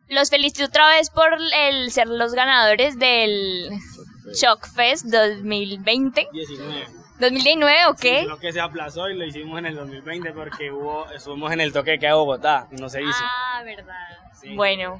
[0.07, 3.69] Los felicito otra vez por el ser los ganadores del
[4.33, 6.27] Shock Fest 2020.
[6.31, 7.02] 19.
[7.23, 8.23] ¿2019 o qué?
[8.23, 11.71] Lo que se aplazó y lo hicimos en el 2020 porque hubo, estuvimos en el
[11.71, 13.23] toque que de Bogotá y no se hizo.
[13.23, 13.93] Ah, verdad.
[14.33, 14.55] Sí.
[14.55, 14.99] Bueno,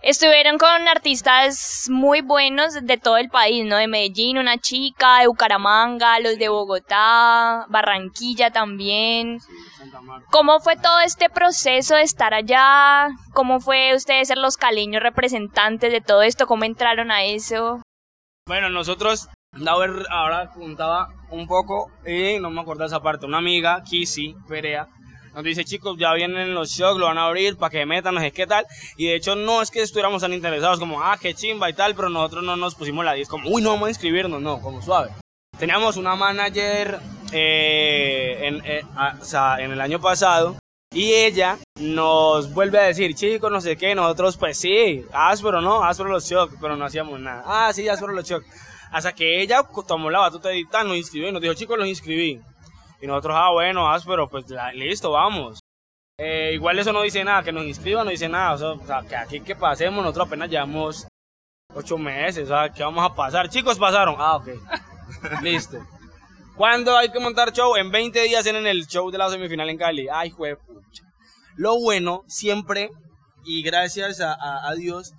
[0.00, 3.76] estuvieron con artistas muy buenos de todo el país, ¿no?
[3.76, 9.40] De Medellín, una chica, de Bucaramanga, los de Bogotá, Barranquilla también.
[9.76, 10.26] Santa Marta.
[10.30, 13.08] ¿Cómo fue todo este proceso de estar allá?
[13.34, 16.46] ¿Cómo fue ustedes ser los caleños representantes de todo esto?
[16.46, 17.82] ¿Cómo entraron a eso?
[18.46, 23.82] Bueno, nosotros, Dauer ahora contaba un poco, y no me acuerdo esa parte, una amiga,
[23.82, 24.88] Kissy Perea,
[25.34, 28.20] nos dice, chicos, ya vienen los shows, lo van a abrir para que metan, no
[28.20, 28.66] sé qué tal.
[28.96, 31.94] Y de hecho, no es que estuviéramos tan interesados como, ah, qué chimba y tal,
[31.94, 34.82] pero nosotros no nos pusimos la 10 como, uy, no vamos a inscribirnos, no, como
[34.82, 35.10] suave.
[35.56, 36.98] Teníamos una manager
[37.32, 38.82] eh, en, eh,
[39.20, 40.56] o sea, en el año pasado
[40.92, 45.84] y ella nos vuelve a decir, chicos, no sé qué, nosotros pues sí, áspero, ¿no?
[45.84, 47.44] Áspero los shock, pero no hacíamos nada.
[47.46, 48.42] Ah, sí, áspero los shock.
[48.92, 51.86] Hasta que ella tomó la batuta y tal, nos inscribió y nos dijo, chicos, los
[51.88, 52.40] inscribí.
[53.00, 55.60] Y nosotros, ah, bueno, áspero, pues la- listo, vamos.
[56.18, 59.14] Eh, igual eso no dice nada, que nos inscriban no dice nada, o sea, que
[59.14, 61.06] aquí que pasemos, nosotros apenas llevamos
[61.72, 63.48] ocho meses, o sea, ¿qué vamos a pasar?
[63.48, 64.16] Chicos, pasaron.
[64.18, 64.48] Ah, ok.
[65.42, 65.78] Listo.
[66.56, 67.76] ¿Cuándo hay que montar show?
[67.76, 70.08] En 20 días en el show de la semifinal en Cali.
[70.12, 71.04] Ay, juepucha.
[71.56, 72.90] Lo bueno, siempre,
[73.44, 75.12] y gracias a, a- a Dios,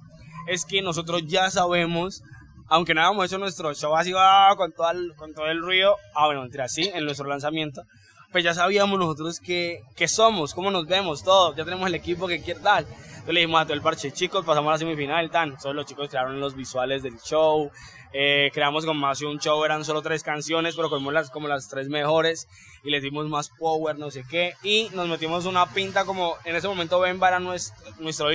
[0.47, 2.23] es que nosotros ya sabemos,
[2.69, 5.95] aunque no habíamos hecho nuestro show así ah, con, todo el, con todo el ruido,
[6.15, 7.83] ah, bueno, mentira, sí, en nuestro lanzamiento,
[8.31, 12.27] pues ya sabíamos nosotros qué, qué somos, cómo nos vemos, todo, ya tenemos el equipo
[12.27, 12.85] que quiere tal.
[12.85, 15.59] Entonces le dijimos a todo el parche, chicos, pasamos a la semifinal, tan.
[15.59, 17.69] Solo los chicos crearon los visuales del show,
[18.13, 21.67] eh, creamos como más un show, eran solo tres canciones, pero cogimos las, como las
[21.67, 22.47] tres mejores
[22.83, 24.53] y les dimos más power, no sé qué.
[24.63, 28.29] Y nos metimos una pinta como, en ese momento Bemba era nuestro, nuestro.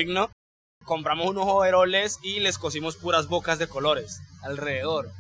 [0.84, 5.10] Compramos unos overoles y les cosimos puras bocas de colores alrededor.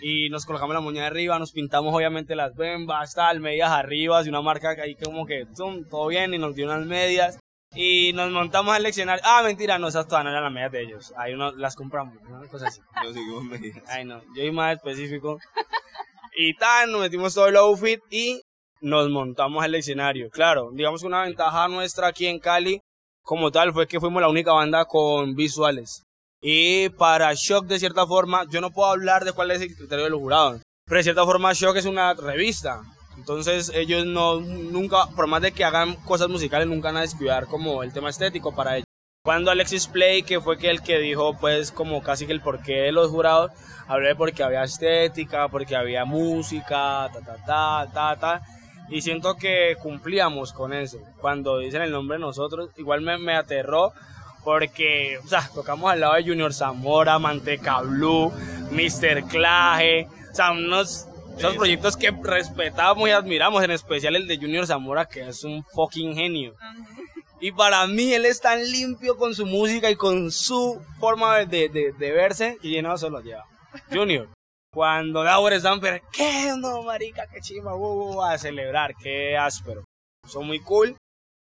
[0.00, 4.22] Y nos colocamos la moña de arriba, nos pintamos obviamente las bembas, tal, medias arriba,
[4.24, 7.38] y una marca que ahí como que, tum, todo bien, y nos dio unas medias.
[7.74, 9.22] Y nos montamos al leccionario.
[9.26, 11.12] Ah, mentira, no, esas todas no eran las medias de ellos.
[11.16, 12.40] Ahí uno las compramos, ¿no?
[12.48, 12.80] Cosas así.
[13.04, 13.84] Yo sigo medidas.
[13.88, 15.38] Ay, no, yo soy más específico.
[16.36, 18.40] Y tan, nos metimos todo el outfit y
[18.80, 20.30] nos montamos al escenario.
[20.30, 22.80] Claro, digamos que una ventaja nuestra aquí en Cali,
[23.26, 26.04] como tal, fue que fuimos la única banda con visuales.
[26.40, 30.04] Y para Shock, de cierta forma, yo no puedo hablar de cuál es el criterio
[30.04, 32.82] de los jurados, pero de cierta forma Shock es una revista.
[33.16, 37.46] Entonces ellos no, nunca, por más de que hagan cosas musicales, nunca van a descuidar
[37.46, 38.86] como el tema estético para ellos.
[39.24, 42.74] Cuando Alexis Play, que fue que el que dijo pues como casi que el porqué
[42.82, 43.50] de los jurados,
[43.88, 48.42] hablé porque había estética, porque había música, ta ta ta ta ta.
[48.88, 50.98] Y siento que cumplíamos con eso.
[51.20, 53.92] Cuando dicen el nombre de nosotros, igual me, me aterró
[54.44, 58.32] porque, o sea, tocamos al lado de Junior Zamora, Manteca Blue,
[58.70, 59.24] Mr.
[59.28, 64.66] Claje, o sea, unos esos proyectos que respetamos y admiramos, en especial el de Junior
[64.66, 66.54] Zamora, que es un fucking genio.
[67.40, 71.68] Y para mí él es tan limpio con su música y con su forma de,
[71.68, 73.44] de, de verse que no se lo lleva.
[73.92, 74.28] Junior,
[74.76, 76.52] cuando Dauer Stamper, ¿qué?
[76.58, 79.84] No, marica, qué chima, wow, wow, a celebrar, qué áspero.
[80.28, 80.94] Son muy cool.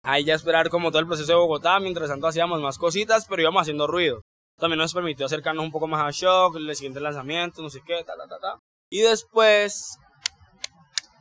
[0.05, 3.43] Ahí ya esperar como todo el proceso de Bogotá, mientras tanto hacíamos más cositas, pero
[3.43, 4.21] íbamos haciendo ruido.
[4.57, 8.05] También nos permitió acercarnos un poco más a Shock, el siguiente lanzamiento, no sé qué,
[8.05, 8.59] ta, ta, ta, ta.
[8.89, 9.99] Y después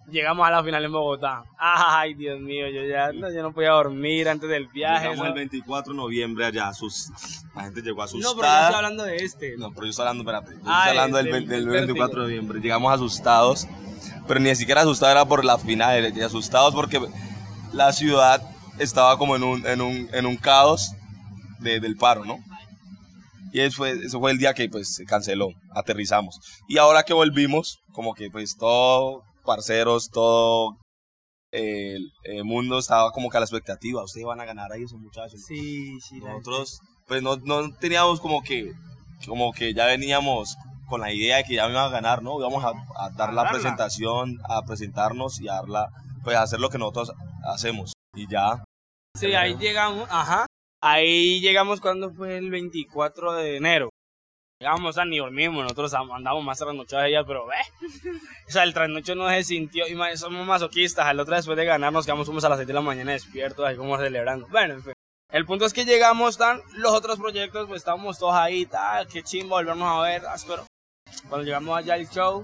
[0.09, 1.43] llegamos a la final en Bogotá.
[1.57, 5.07] Ay, Dios mío, yo ya no, yo no podía dormir antes del viaje.
[5.09, 7.11] Llegamos el 24 de noviembre allá, asus-
[7.55, 8.33] la gente llegó asustada.
[8.33, 9.57] No, pero yo estoy hablando de este.
[9.57, 10.53] No, pero yo estoy hablando, espérate.
[10.63, 12.59] Yo Ah, estoy hablando del, del- 20 del del 24 de noviembre.
[12.61, 13.67] Llegamos asustados,
[14.27, 17.01] pero ni siquiera asustados era por la final, era asustados porque
[17.71, 18.41] la ciudad
[18.79, 20.91] estaba como en un, en un, en un caos
[21.59, 22.37] de- del paro, ¿no?
[23.51, 26.39] Y eso fue, eso fue el día que pues se canceló, aterrizamos.
[26.67, 30.77] Y ahora que volvimos, como que pues todo, parceros, todo
[31.51, 34.03] eh, el, el mundo estaba como que a la expectativa.
[34.03, 35.41] Ustedes van a ganar ahí esos muchachos.
[35.45, 36.19] Sí, sí.
[36.19, 38.71] Nosotros, pues no, no teníamos como que,
[39.27, 40.57] como que ya veníamos
[40.89, 42.39] con la idea de que ya me iban a ganar, ¿no?
[42.39, 43.51] Íbamos a, a dar la darla.
[43.51, 45.89] presentación, a presentarnos y a darla,
[46.23, 47.11] pues a hacer lo que nosotros
[47.45, 47.93] hacemos.
[48.15, 48.63] Y ya.
[49.15, 50.45] Sí, ahí llegamos, ajá.
[50.81, 53.89] Ahí llegamos cuando fue el 24 de enero.
[54.63, 57.55] Llegamos a ni dormimos, nosotros am- andamos más trasnochados ella, pero ve.
[58.47, 59.83] O sea, el trasnocho no se sintió,
[60.15, 61.05] somos masoquistas.
[61.05, 63.75] Al otro después de ganar nos quedamos a las 7 de la mañana despiertos, ahí
[63.75, 64.47] como celebrando.
[64.47, 64.93] Bueno, en fin.
[65.33, 69.21] El punto es que llegamos, tan, los otros proyectos, pues estábamos todos ahí, tal, qué
[69.21, 70.65] chimbo volvernos a ver, áspero.
[71.27, 72.41] Cuando llegamos allá al show,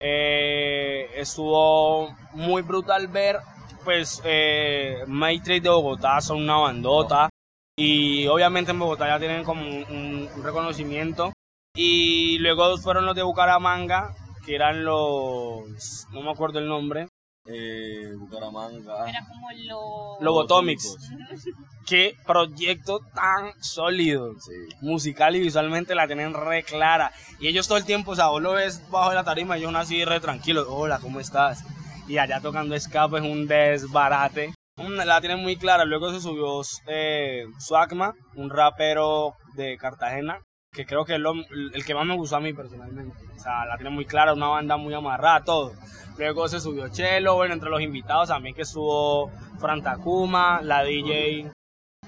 [0.00, 3.36] eh, estuvo muy brutal ver
[3.84, 7.28] pues, eh, Maitre de Bogotá son una bandota.
[7.78, 11.32] Y obviamente en Bogotá ya tienen como un reconocimiento.
[11.74, 16.06] Y luego fueron los de Bucaramanga, que eran los.
[16.12, 17.08] No me acuerdo el nombre.
[17.46, 19.08] Eh, Bucaramanga.
[19.08, 20.20] Era como lo...
[20.20, 20.96] Lobotomics.
[21.86, 24.34] Qué proyecto tan sólido.
[24.40, 24.52] Sí.
[24.82, 27.12] Musical y visualmente la tienen re clara.
[27.38, 29.62] Y ellos todo el tiempo, o sea, vos lo ves bajo de la tarima y
[29.62, 30.66] ellos así re tranquilos.
[30.68, 31.64] Hola, ¿cómo estás?
[32.08, 34.54] Y allá tocando escape es un desbarate.
[34.76, 35.84] La tienen muy clara.
[35.84, 41.84] Luego se subió eh, Swagma, un rapero de Cartagena, que creo que es lo- el
[41.84, 43.16] que más me gustó a mí personalmente.
[43.36, 45.72] O sea, la tiene muy clara, una banda muy amarrada, todo.
[46.16, 51.50] Luego se subió Chelo, bueno, entre los invitados también que estuvo Fran Takuma, la DJ,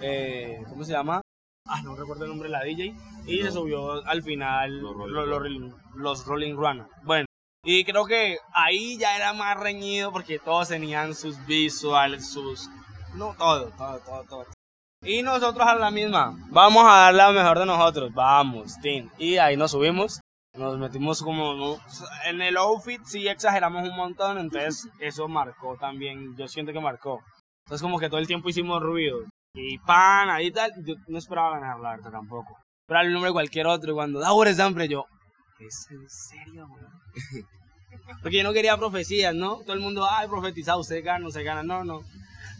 [0.01, 1.20] eh, ¿cómo se llama?
[1.66, 2.94] Ah, no recuerdo el nombre de la DJ.
[3.27, 6.88] Y se subió al final Los Rolling los los Rolling Runners.
[7.05, 7.27] Bueno,
[7.64, 12.68] y creo que ahí ya era más reñido porque todos tenían sus visuals, sus...
[13.14, 14.46] No, todo, todo, todo, todo.
[15.04, 16.36] Y nosotros a la misma.
[16.50, 18.12] Vamos a dar la mejor de nosotros.
[18.14, 19.10] Vamos, Tin.
[19.18, 20.20] Y ahí nos subimos.
[20.56, 21.78] Nos metimos como...
[22.26, 24.38] En el outfit sí exageramos un montón.
[24.38, 26.36] Entonces eso marcó también.
[26.36, 27.20] Yo siento que marcó.
[27.66, 29.18] Entonces como que todo el tiempo hicimos ruido.
[29.54, 30.72] Y pan, ahí tal.
[30.84, 32.56] Yo no esperaba ganar la verdad tampoco.
[32.84, 33.90] Esperaba el nombre de cualquier otro.
[33.90, 35.04] Y cuando da siempre yo...
[35.58, 37.46] ¿Es en serio, weón?
[38.22, 39.58] Porque yo no quería profecías, ¿no?
[39.58, 41.62] Todo el mundo, ay, profetizado, usted gana, usted gana.
[41.62, 42.00] No, no.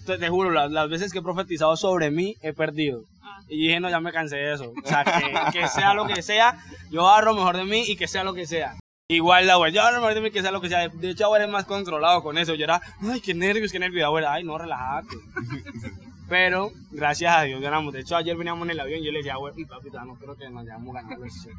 [0.07, 3.05] Te, te juro, las, las veces que he profetizado sobre mí, he perdido.
[3.49, 4.73] Y dije, no, ya me cansé de eso.
[4.83, 6.59] O sea, que, que sea lo que sea,
[6.91, 8.75] yo agarro mejor de mí y que sea lo que sea.
[9.09, 10.89] Igual la yo agarro lo mejor de mí que sea lo que sea.
[10.89, 12.55] De hecho, ahora es más controlado con eso.
[12.55, 14.07] Yo era, ay, qué nervios, qué nervios.
[14.07, 15.17] Ahora, ay, no, relájate.
[16.29, 17.93] Pero, gracias a Dios, ganamos.
[17.93, 20.35] De hecho, ayer veníamos en el avión y yo le decía, güey, papi, no creo
[20.35, 21.49] que nos hayamos ganado eso.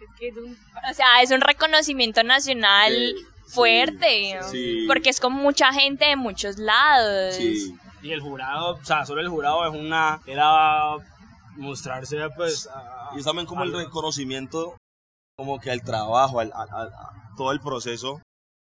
[0.00, 0.56] Es que es un-
[0.90, 4.38] O sea, es un reconocimiento nacional Sí, fuerte.
[4.50, 4.84] sí.
[4.86, 7.34] Porque es con mucha gente de muchos lados.
[7.36, 7.74] Sí.
[8.02, 10.96] Y el jurado, o sea, solo el jurado es una, era
[11.56, 14.76] mostrarse, pues, a- Y es también como el reconocimiento,
[15.36, 18.20] como que al trabajo, al, al- al- a todo el proceso.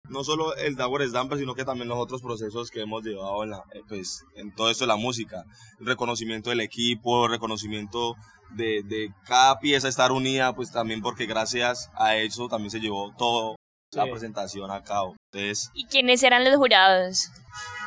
[0.08, 3.50] No solo el Tower Stamper, sino que también los otros procesos que hemos llevado en,
[3.50, 5.44] la, eh, pues, en todo esto de la música.
[5.78, 8.16] El reconocimiento del equipo, el reconocimiento
[8.50, 13.14] de, de cada pieza estar unida, pues también porque gracias a eso también se llevó
[13.16, 13.54] toda
[13.94, 15.16] la presentación a cabo.
[15.32, 17.30] Entonces, ¿Y quiénes eran los jurados?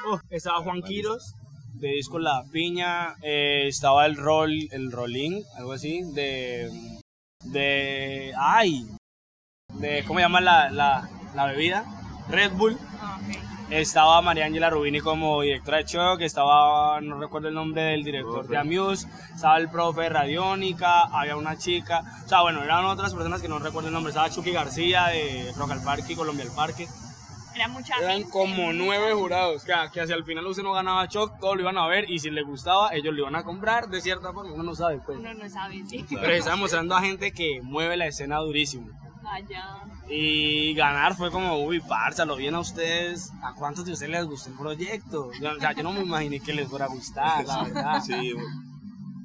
[0.07, 1.33] Oh, estaba Juan Quiros,
[1.73, 6.69] de disco La Piña, eh, estaba el Rol, el Rolling, algo así, de,
[7.43, 8.87] de, ay,
[9.73, 11.85] de, ¿cómo se llama la, la, la bebida?
[12.29, 12.77] Red Bull.
[13.69, 18.47] Estaba María Ángela Rubini como directora de Choc, estaba, no recuerdo el nombre del director
[18.47, 23.13] de Amuse, estaba el profe de Radiónica, había una chica, o sea, bueno, eran otras
[23.15, 26.45] personas que no recuerdo el nombre, estaba Chucky García de Rock al Parque y Colombia
[26.45, 26.87] al Parque.
[27.55, 28.29] Era mucha Eran gente.
[28.29, 31.77] como nueve jurados, que, que hacia el final usted no ganaba Choc, todos lo iban
[31.79, 34.63] a ver y si les gustaba, ellos lo iban a comprar de cierta forma, uno
[34.63, 35.17] no sabe pues.
[35.17, 36.05] Uno no sabe, sí.
[36.07, 38.87] Pero estaba mostrando a gente que mueve la escena durísimo.
[39.23, 39.79] Vaya.
[40.07, 43.31] Y ganar fue como, uy, parza, lo bien a ustedes.
[43.41, 45.31] ¿A cuántos de ustedes les gustó el proyecto?
[45.41, 48.01] Yo, o sea, yo no me imaginé que les fuera a gustar, la verdad.
[48.01, 48.33] sí,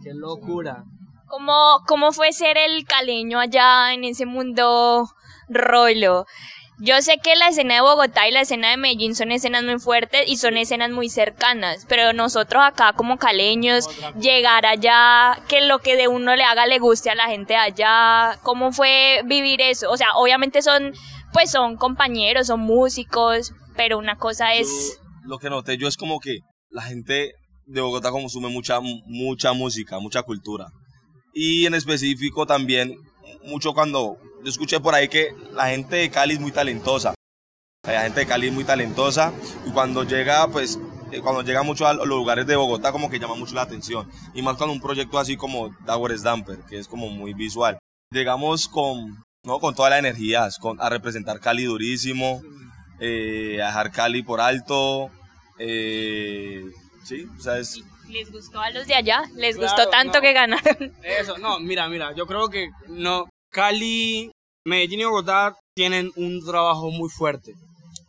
[0.02, 0.84] Qué locura.
[1.26, 5.08] ¿Cómo, ¿Cómo fue ser el caleño allá en ese mundo
[5.48, 6.26] rolo?
[6.82, 9.78] Yo sé que la escena de Bogotá y la escena de Medellín son escenas muy
[9.78, 13.84] fuertes y son escenas muy cercanas, pero nosotros acá como caleños,
[14.18, 18.38] llegar allá, que lo que de uno le haga le guste a la gente allá,
[18.42, 19.90] ¿cómo fue vivir eso?
[19.90, 20.94] O sea, obviamente son,
[21.34, 24.98] pues son compañeros, son músicos, pero una cosa es...
[24.98, 26.38] Yo, lo que noté yo es como que
[26.70, 27.32] la gente
[27.66, 30.68] de Bogotá consume mucha, mucha música, mucha cultura.
[31.34, 32.96] Y en específico también,
[33.44, 37.14] mucho cuando yo escuché por ahí que la gente de Cali es muy talentosa.
[37.86, 39.32] La gente de Cali es muy talentosa
[39.66, 40.78] y cuando llega, pues,
[41.12, 44.08] eh, cuando llega mucho a los lugares de Bogotá como que llama mucho la atención.
[44.34, 47.78] Y más cuando un proyecto así como Tower Stamper, que es como muy visual.
[48.12, 49.60] Llegamos con, ¿no?
[49.60, 52.42] con toda la energía, con, a representar Cali durísimo,
[53.00, 55.10] eh, a dejar Cali por alto.
[55.58, 56.62] eh,
[57.04, 59.22] sí, o sea, es, ¿Les gustó a los de allá?
[59.36, 60.20] ¿Les Claro, gustó tanto no.
[60.22, 60.92] que ganaron?
[61.02, 63.26] Eso, no, mira, mira, yo creo que no.
[63.50, 64.30] Cali,
[64.64, 67.52] Medellín y Bogotá tienen un trabajo muy fuerte.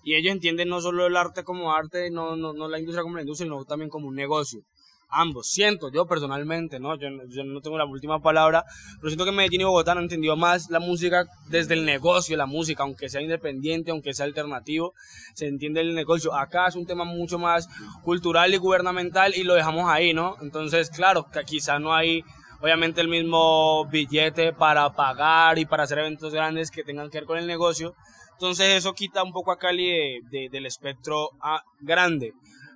[0.04, 3.16] Y ellos entienden no solo el arte como arte, no, no, no la industria como
[3.16, 4.62] la industria, sino también como un negocio.
[5.10, 6.96] Ambos, siento yo personalmente, ¿no?
[6.96, 8.64] Yo, yo no tengo la última palabra,
[8.98, 12.46] pero siento que Medellín y Bogotá han entendido más la música desde el negocio, la
[12.46, 14.94] música, aunque sea independiente, aunque sea alternativo,
[15.34, 16.34] se entiende el negocio.
[16.36, 17.68] Acá es un tema mucho más
[18.04, 20.36] cultural y gubernamental y lo dejamos ahí, ¿no?
[20.42, 22.24] Entonces, claro, que quizá no hay
[22.62, 27.28] obviamente el mismo billete para pagar y para hacer eventos grandes que tengan que ver
[27.28, 27.96] con el negocio.
[28.34, 32.34] Entonces eso quita un poco a Cali del espectro ah, grande.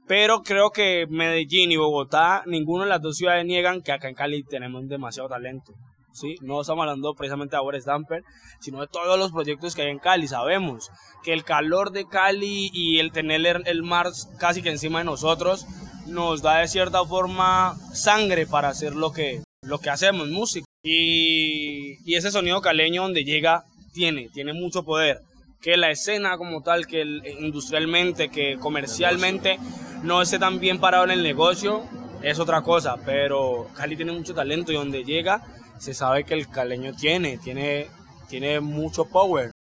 [0.08, 4.16] Pero creo que Medellín y Bogotá, ninguna de las dos ciudades niegan que acá en
[4.16, 5.74] Cali tenemos demasiado talento.
[6.12, 6.36] ¿sí?
[6.42, 8.24] No estamos hablando precisamente de Boris Damper,
[8.60, 10.28] sino de todos los proyectos que hay en Cali.
[10.28, 10.92] Sabemos
[11.24, 15.66] que el calor de Cali y el tener el mar casi que encima de nosotros
[16.06, 20.66] nos da de cierta forma sangre para hacer lo que, lo que hacemos, música.
[20.84, 23.64] Y, ese sonido caleño donde llega
[23.94, 25.20] tiene, tiene mucho poder.
[25.62, 27.02] Que la escena como tal, que
[27.40, 29.58] industrialmente, que comercialmente
[30.04, 31.84] no esté tan bien parado en el negocio,
[32.22, 32.98] es otra cosa.
[33.06, 35.44] Pero Cali tiene mucho talento y donde llega
[35.80, 37.88] se sabe que el caleño tiene, tiene,
[38.30, 39.52] tiene mucho power.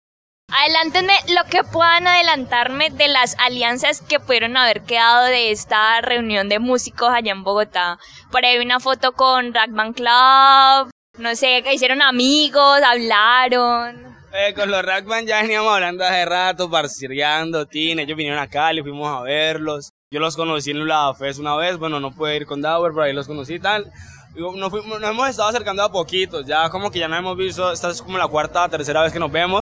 [0.57, 6.47] Adelántenme lo que puedan adelantarme de las alianzas que pudieron haber quedado de esta reunión
[6.47, 7.99] de músicos allá en Bogotá.
[8.31, 14.15] Por ahí una foto con Rackman Club, no sé, hicieron amigos, hablaron.
[14.33, 18.83] Eh, con los Rackman ya veníamos hablando hace rato, parciando, Tine, ellos vinieron acá, les
[18.83, 19.89] fuimos a verlos.
[20.09, 23.03] Yo los conocí en la FES una vez, bueno, no pude ir con Dauer, pero
[23.03, 23.91] ahí los conocí y tal
[24.35, 27.71] nos, fuimos, nos hemos estado acercando a poquitos, ya como que ya no hemos visto,
[27.71, 29.61] esta es como la cuarta, tercera vez que nos vemos.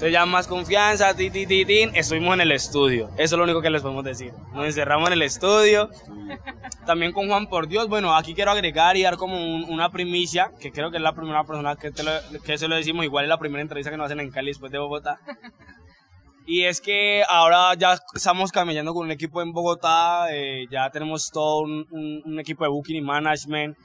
[0.00, 3.08] Entonces ya más confianza, ti, ti, ti, ti, estuvimos en el estudio.
[3.16, 4.32] Eso es lo único que les podemos decir.
[4.54, 5.90] Nos encerramos en el estudio.
[6.86, 7.88] También con Juan por Dios.
[7.88, 9.36] Bueno, aquí quiero agregar y dar como
[9.66, 13.04] una primicia, que creo que es la primera persona que, te lo, decimos.
[13.04, 15.18] Igual es la primera entrevista que nos hacen en Cali después de Bogotá.
[16.46, 20.28] Y es que ahora ya estamos caminando con un equipo en Bogotá.
[20.30, 23.76] Eh, ya tenemos todo un equipo de booking y management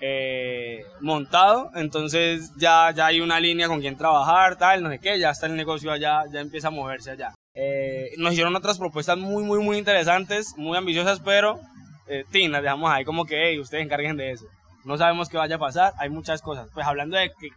[0.00, 5.18] eh, montado, entonces ya, ya hay una línea con quien trabajar, tal, no sé qué,
[5.18, 7.34] ya está el negocio allá, ya empieza a moverse allá.
[7.54, 11.60] Eh, nos hicieron otras propuestas muy, muy, muy interesantes, muy ambiciosas, pero,
[12.06, 14.46] eh, las dejamos ahí como que, hey, ustedes encarguen de eso.
[14.84, 16.68] No sabemos qué vaya a pasar, hay muchas cosas.
[16.72, 17.48] Pues hablando de que,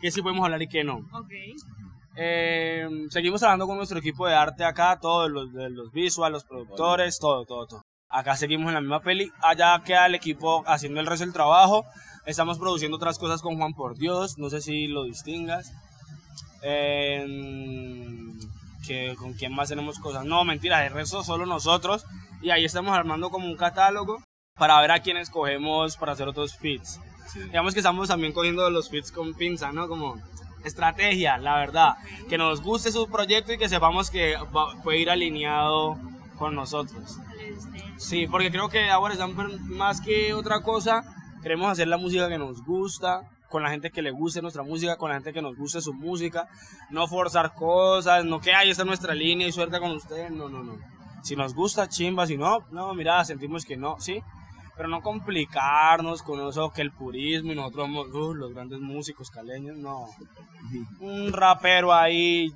[0.00, 1.00] que sí podemos hablar y qué no.
[2.16, 7.18] Eh, seguimos hablando con nuestro equipo de arte acá, todos los, los visuals, los productores,
[7.18, 7.82] todo, todo, todo.
[8.12, 9.32] Acá seguimos en la misma peli.
[9.40, 11.86] Allá queda el equipo haciendo el resto del trabajo.
[12.26, 14.36] Estamos produciendo otras cosas con Juan por Dios.
[14.36, 15.72] No sé si lo distingas.
[18.86, 20.26] que, ¿Con quién más tenemos cosas?
[20.26, 22.04] No, mentira, el resto solo nosotros.
[22.42, 24.22] Y ahí estamos armando como un catálogo
[24.58, 27.00] para ver a quién escogemos para hacer otros fits.
[27.46, 29.88] Digamos que estamos también cogiendo los fits con pinza, ¿no?
[29.88, 30.20] Como
[30.64, 31.94] estrategia, la verdad.
[32.28, 34.36] Que nos guste su proyecto y que sepamos que
[34.84, 35.96] puede ir alineado
[36.36, 37.18] con nosotros.
[37.96, 39.34] Sí, porque creo que ahora están
[39.68, 41.04] más que otra cosa,
[41.42, 44.96] queremos hacer la música que nos gusta, con la gente que le guste nuestra música,
[44.96, 46.48] con la gente que nos guste su música,
[46.90, 50.62] no forzar cosas, no que hay esta nuestra línea y suerte con ustedes, no, no,
[50.62, 50.76] no.
[51.22, 54.22] Si nos gusta, chimba, si no, no, mira, sentimos que no, sí,
[54.76, 59.30] pero no complicarnos con eso que el purismo y nosotros somos uh, los grandes músicos
[59.30, 60.06] caleños, no.
[61.00, 62.52] Un rapero ahí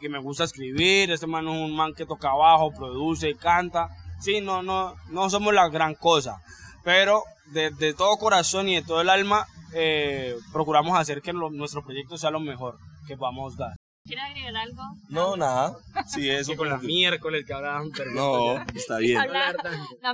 [0.00, 3.90] que me gusta escribir, este man es un man que toca abajo, produce, canta,
[4.20, 6.40] sí, no, no, no somos la gran cosa,
[6.84, 12.16] pero de, todo corazón y de todo el alma eh, procuramos hacer que nuestro proyecto
[12.18, 13.74] sea lo mejor que podamos dar.
[14.04, 14.82] ¿Quiere agregar algo?
[15.10, 15.76] No, nada.
[16.06, 16.56] Sí, eso.
[16.56, 17.90] con la miércoles que hablaban.
[18.14, 19.18] No, está bien.
[19.18, 19.54] Habla,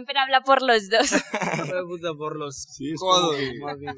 [0.05, 1.12] pero habla por los dos.
[2.18, 3.36] por los sí, codos.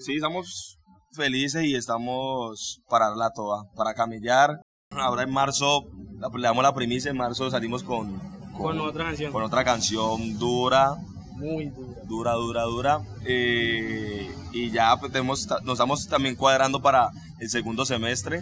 [0.01, 0.79] sí, estamos
[1.13, 4.61] felices y estamos para la toa, para camillar.
[4.91, 5.87] Ahora en marzo,
[6.35, 9.33] le damos la primicia, en marzo salimos con con, otra canción.
[9.33, 10.97] Con otra canción dura.
[11.33, 12.01] Muy dura.
[12.05, 13.01] Dura, dura, dura.
[13.25, 18.41] Eh, y ya pues, tenemos, nos estamos también cuadrando para el segundo semestre,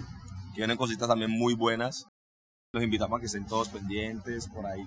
[0.55, 2.07] que vienen cositas también muy buenas.
[2.73, 4.85] Los invitamos a que estén todos pendientes por ahí.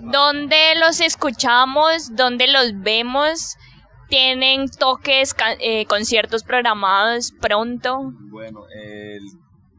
[0.00, 2.14] ¿Dónde los escuchamos?
[2.14, 3.56] ¿Dónde los vemos?
[4.08, 8.12] ¿Tienen toques, eh, conciertos programados pronto?
[8.30, 8.64] Bueno,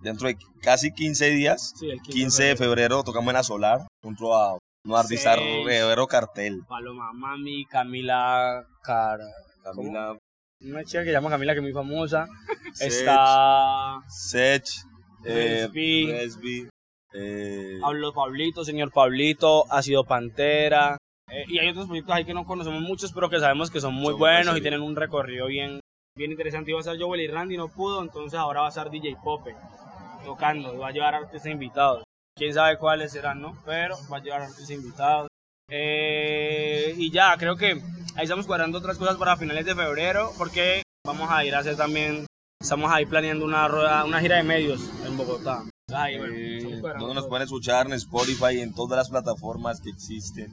[0.01, 1.73] dentro de casi 15 días,
[2.09, 6.61] 15, de febrero, tocamos en la Solar, junto a no artista Rivero Cartel.
[6.67, 9.19] Paloma Mami, Camila Car...
[9.63, 10.17] Camila...
[10.61, 12.27] Una chica que se llama Camila que es muy famosa.
[12.79, 13.99] Está...
[14.07, 14.65] Sech.
[15.25, 15.69] Eh,
[17.13, 20.97] eh, Pablo Pablito, señor Pablito, Ha sido Pantera.
[21.29, 23.93] Eh, y hay otros proyectos ahí que no conocemos muchos, pero que sabemos que son
[23.93, 25.79] muy buenos y tienen un recorrido bien,
[26.17, 26.71] bien interesante.
[26.71, 29.55] Iba a ser Joel y Randy, no pudo, entonces ahora va a ser DJ Pope
[30.25, 32.03] tocando, va a llevar artistas invitados
[32.35, 33.57] quién sabe cuáles serán, ¿no?
[33.65, 35.27] Pero va a llevar artistas invitados.
[35.69, 37.81] Eh, y ya, creo que
[38.15, 41.75] ahí estamos cuadrando otras cosas para finales de febrero, porque vamos a ir a hacer
[41.75, 42.25] también,
[42.61, 45.63] estamos ahí planeando una, rueda, una gira de medios en Bogotá.
[45.89, 50.51] Eh, donde nos pueden escuchar en Spotify en todas las plataformas que existen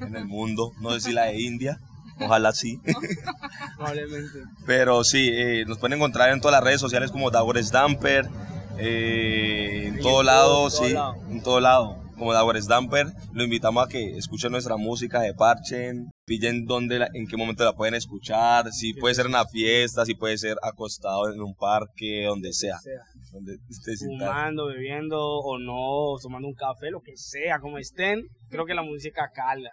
[0.00, 1.80] en el mundo, no sé si la de India.
[2.18, 2.80] Ojalá sí.
[3.76, 4.42] Probablemente.
[4.64, 8.26] Pero sí, eh, nos pueden encontrar en todas las redes sociales como Dagores Damper.
[8.78, 10.94] eh, todo lado, sí,
[11.30, 12.02] en todo lado.
[12.16, 17.08] Como Dagores Damper, lo invitamos a que escuchen nuestra música de Parchen, pillen dónde, la-
[17.12, 20.56] en qué momento la pueden escuchar, si puede ser en una fiesta, si puede ser
[20.62, 22.78] acostado en un parque, donde sea.
[23.32, 28.22] Donde sienta- Fumando, bebiendo o no, tomando un café, lo que sea, como estén.
[28.48, 29.70] Creo que la música cala.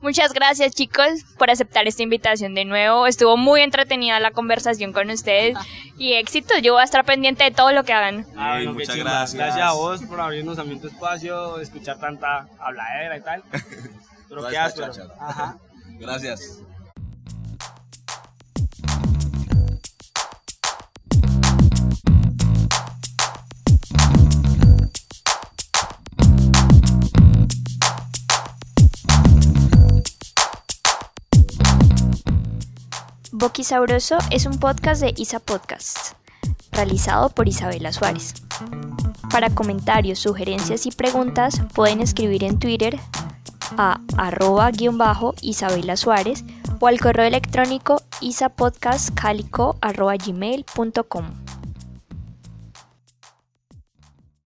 [0.00, 3.06] Muchas gracias chicos por aceptar esta invitación de nuevo.
[3.06, 5.58] Estuvo muy entretenida la conversación con ustedes
[5.98, 6.54] y éxito.
[6.62, 8.26] Yo voy a estar pendiente de todo lo que hagan.
[8.36, 9.34] Ah, bueno, qué muchas gracias.
[9.34, 13.42] Gracias a vos por abrirnos también tu espacio, escuchar tanta habladera y tal.
[14.28, 14.92] Pero qué áspero.
[15.98, 16.62] Gracias.
[33.40, 36.14] Boqui Sabroso es un podcast de Isa Podcasts,
[36.72, 38.34] realizado por Isabela Suárez.
[39.30, 42.98] Para comentarios, sugerencias y preguntas pueden escribir en Twitter
[43.78, 46.44] a arroba guion bajo Isabela Suárez
[46.80, 51.24] o al correo electrónico isapodcastcalico arroba gmail.com.